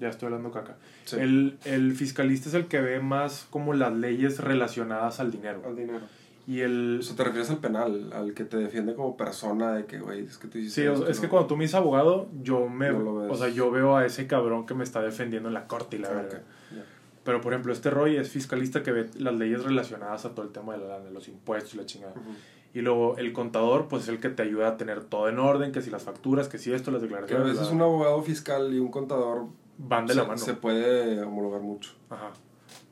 [0.00, 0.76] Ya estoy hablando caca.
[1.04, 1.16] Sí.
[1.18, 5.62] El, el fiscalista es el que ve más como las leyes relacionadas al dinero.
[5.66, 6.00] Al dinero.
[6.46, 6.98] Y el...
[7.00, 10.24] O sea, te refieres al penal, al que te defiende como persona de que, güey,
[10.24, 11.30] es que tú hiciste Sí, esto, es que ¿no?
[11.30, 12.90] cuando tú me dices abogado, yo me...
[12.90, 15.96] No o sea, yo veo a ese cabrón que me está defendiendo en la corte
[15.96, 16.38] y la Ah, verdad.
[16.38, 16.84] ok, ya.
[17.24, 20.52] Pero, por ejemplo, este Roy es fiscalista que ve las leyes relacionadas a todo el
[20.52, 22.12] tema de, la- de los impuestos y la chingada.
[22.12, 22.30] Ujú.
[22.72, 25.70] Y luego el contador, pues es el que te ayuda a tener todo en orden,
[25.72, 27.58] que si las facturas, que si esto, las Que a declaraciones.
[27.58, 29.46] veces un abogado fiscal y un contador
[29.78, 30.38] van de se, la mano.
[30.38, 31.92] se puede homologar mucho.
[32.10, 32.30] Ajá.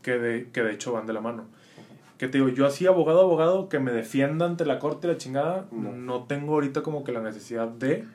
[0.02, 1.44] Que de, que de hecho van de la mano.
[2.18, 5.18] Que te digo, yo así, abogado, abogado, que me defienda ante la corte y la
[5.18, 5.92] chingada, No.
[5.92, 6.24] no.
[6.24, 8.06] tengo ahorita como que la necesidad de,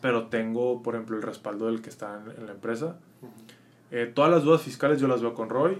[0.00, 2.96] pero tengo, por ejemplo, el respaldo del que está en, en la empresa.
[3.90, 5.76] Eh, todas las dudas fiscales yo las veo con Roy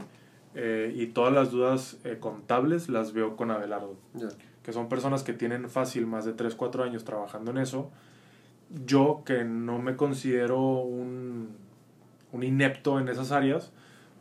[0.56, 4.28] eh, y todas las dudas eh, contables las veo con Abelardo, Ya.
[4.64, 7.90] que son personas que tienen fácil más de 3, 4 años trabajando en eso.
[8.84, 11.56] Yo que no me considero un,
[12.32, 13.72] un inepto en esas áreas,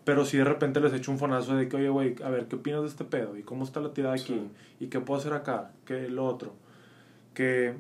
[0.04, 2.56] pero si de repente les echo un fonazo de que, oye, güey, a ver, ¿qué
[2.56, 3.38] opinas de este pedo?
[3.38, 4.34] ¿Y cómo está la tirada aquí?
[4.34, 4.52] Sí.
[4.80, 5.72] ¿Y qué puedo hacer acá?
[5.86, 6.54] ¿Qué lo otro?
[7.34, 7.76] Que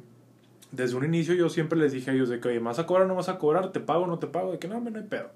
[0.71, 2.85] desde un inicio yo siempre les dije a ellos de que, oye, ¿me vas a
[2.85, 3.71] cobrar o no vas a cobrar?
[3.71, 4.51] ¿Te pago o no te pago?
[4.51, 5.31] De que no, hombre, no hay pedo.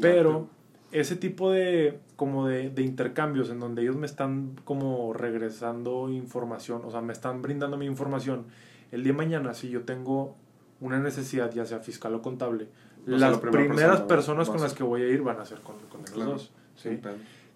[0.00, 0.48] Pero
[0.92, 6.82] ese tipo de como de, de intercambios en donde ellos me están como regresando información,
[6.84, 8.46] o sea, me están brindando mi información,
[8.92, 10.36] el día de mañana si yo tengo
[10.80, 12.68] una necesidad, ya sea fiscal o contable,
[13.06, 15.60] Las la primera primeras persona, personas con las que voy a ir van a ser
[15.60, 16.52] con, con Claro, dos.
[16.76, 17.00] ¿sí?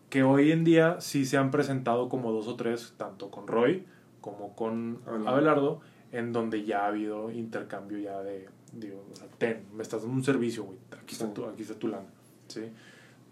[0.08, 3.84] Que hoy en día sí se han presentado como dos o tres, tanto con Roy
[4.20, 5.28] como con Abelardo.
[5.28, 5.80] Abelardo,
[6.12, 10.16] en donde ya ha habido intercambio ya de, digo, o sea, ten, me estás dando
[10.16, 11.32] un servicio, güey, aquí, está Sí.
[11.34, 12.06] tu, aquí está tu lana,
[12.48, 12.62] ¿sí?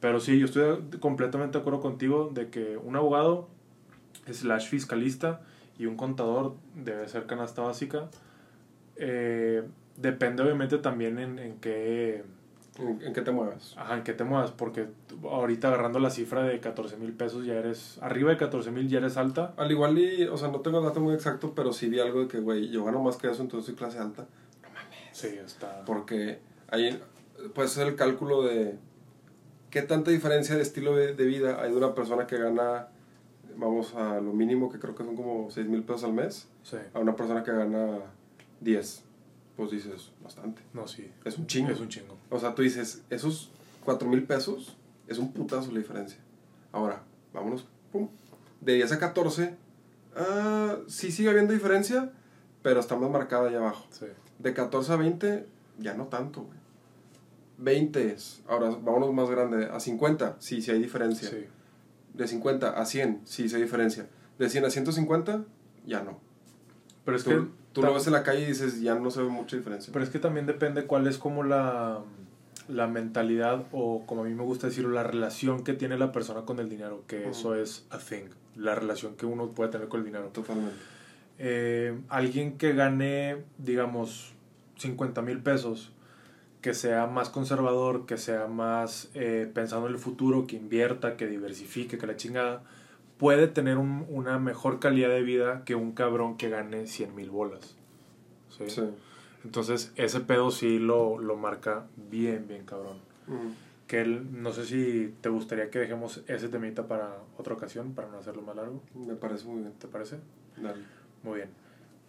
[0.01, 3.49] Pero sí, yo estoy completamente de acuerdo contigo de que un abogado
[4.31, 5.41] slash fiscalista
[5.79, 8.09] y un contador debe ser canasta básica.
[8.97, 9.65] Eh,
[10.01, 12.25] depende obviamente también en, en qué
[12.79, 13.75] ¿En, en qué te mueves?
[13.77, 14.53] Ajá, ¿en qué te muevas?
[14.53, 14.87] Porque
[15.29, 18.99] ahorita agarrando la cifra de 14 mil pesos ya eres, arriba de 14 mil ya
[18.99, 19.53] eres alta.
[19.57, 22.21] Al igual y, o sea, no tengo el dato muy exacto, pero sí vi algo
[22.21, 24.27] de que, güey, yo gano más que eso, entonces soy clase alta.
[25.11, 25.85] Sí, está.
[25.87, 26.39] Porque
[26.71, 27.03] hay,
[27.53, 28.79] puedes hacer el cálculo de
[29.71, 32.87] qué tanta diferencia de estilo de, de vida hay de una persona que gana,
[33.57, 36.77] vamos a lo mínimo, que creo que son como 6 mil pesos al mes, Sí.
[36.95, 37.99] a una persona que gana
[38.61, 39.05] 10.
[39.59, 40.63] Pues dices, bastante.
[40.73, 41.11] No, sí.
[41.25, 41.73] Es un chingo.
[41.73, 42.17] Es un chingo.
[42.31, 43.51] O sea, tú dices, esos
[43.85, 44.77] 4 mil pesos
[45.09, 46.21] es un putazo la diferencia.
[46.71, 47.03] Ahora,
[47.35, 48.09] vámonos, pum.
[48.61, 49.57] De 10 a 14,
[50.15, 52.13] ah, sí sigue habiendo diferencia,
[52.63, 53.85] pero está más marcada allá abajo.
[53.91, 54.07] Sí.
[54.39, 55.49] De 14 a 20,
[55.79, 56.59] ya no tanto, güey.
[57.57, 61.31] 20 es, ahora vámonos más grande, a 50, sí, sí hay diferencia.
[61.31, 61.47] Sí.
[62.15, 64.09] De 50 a 100, sí, sí hay diferencia.
[64.39, 65.45] De 100 a 150,
[65.85, 66.21] ya no.
[67.05, 67.58] Pero es Tú, que.
[67.73, 69.93] Tú lo ves en la calle y dices, ya no se ve mucha diferencia.
[69.93, 72.01] Pero es que también depende cuál es como la,
[72.69, 76.43] la mentalidad o como a mí me gusta decirlo, la relación que tiene la persona
[76.43, 80.01] con el dinero, que eso es a thing, la relación que uno puede tener con
[80.01, 80.29] el dinero.
[80.29, 80.77] Totalmente.
[81.39, 84.33] Eh, alguien que gane, digamos,
[84.77, 85.93] 50 mil pesos,
[86.61, 91.27] que sea más conservador, que sea más eh, pensando en el futuro, que invierta, que
[91.27, 92.63] diversifique, que la chingada,
[93.19, 97.31] puede tener un- una mejor calidad de vida que un cabrón que gane 100 mil
[97.31, 97.77] bolas.
[98.57, 98.65] ¿sí?
[98.69, 98.83] Sí.
[99.45, 102.99] Entonces, ese pedo sí lo, lo marca bien, bien cabrón.
[103.27, 103.53] Ujú.
[103.87, 108.09] Que él, no sé si te gustaría que dejemos ese temita para otra ocasión, para
[108.09, 108.83] no hacerlo más largo.
[108.95, 109.73] Me parece muy bien.
[109.79, 110.19] ¿Te parece?
[110.57, 110.83] Dale.
[111.23, 111.49] Muy bien.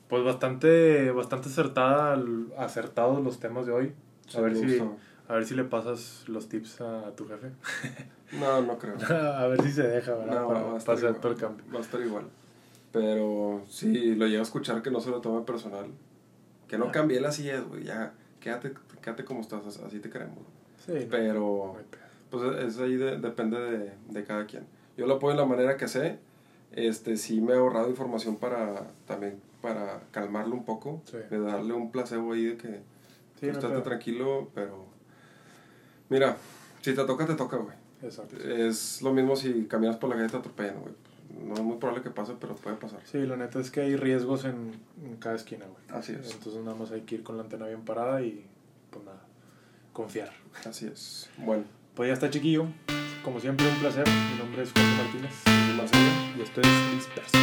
[0.09, 2.21] Pues bastante, bastante acertada,
[2.57, 3.93] acertados los temas de hoy.
[4.27, 4.97] Sí, a, ver si, gustó.
[5.29, 7.51] A ver si le pasas los tips a tu jefe.
[8.39, 8.95] No, no creo.
[9.09, 10.41] a ver si se deja, ¿verdad?
[10.41, 11.15] No, para va a estar igual.
[11.21, 11.65] todo el cambio.
[11.73, 12.25] Va a estar igual.
[12.91, 15.87] Pero sí, lo llego a escuchar que no se lo tome personal.
[16.67, 16.91] Que no Ah.
[16.91, 17.83] cambie la silla, güey.
[17.83, 20.39] Ya, quédate, quédate como estás, así te queremos.
[20.85, 21.99] Sí, Pero, no
[22.31, 24.65] pues es ahí de- depende de, de cada quien.
[24.97, 26.19] Yo lo apoyo de la manera que sé.
[26.71, 31.01] Este, sí me he ahorrado información para también para calmarlo un poco.
[31.05, 31.17] Sí.
[31.29, 32.81] De darle un placebo ahí de que
[33.39, 33.83] Sí, no estate pedo.
[33.83, 34.85] tranquilo, pero...
[36.09, 36.37] Mira,
[36.81, 37.75] si te toca, te toca, güey.
[38.01, 38.35] Exacto.
[38.37, 40.93] Es lo mismo si caminas por la calle y te atropellan, güey.
[41.45, 42.99] No es muy probable que pase, pero puede pasar.
[43.05, 44.71] Sí, la neta es que hay riesgos en,
[45.03, 45.99] en cada esquina, güey.
[45.99, 46.33] Así es.
[46.33, 48.45] Entonces nada más hay que ir con la antena bien parada y
[48.89, 49.21] pues nada,
[49.93, 50.31] confiar.
[50.67, 51.29] Así es.
[51.37, 52.65] Bueno, Pues ya está chiquillo.
[53.23, 54.07] Como siempre un placer.
[54.07, 55.33] Mi nombre es Jorge Martínez.
[56.37, 57.37] Y esto es Disperso.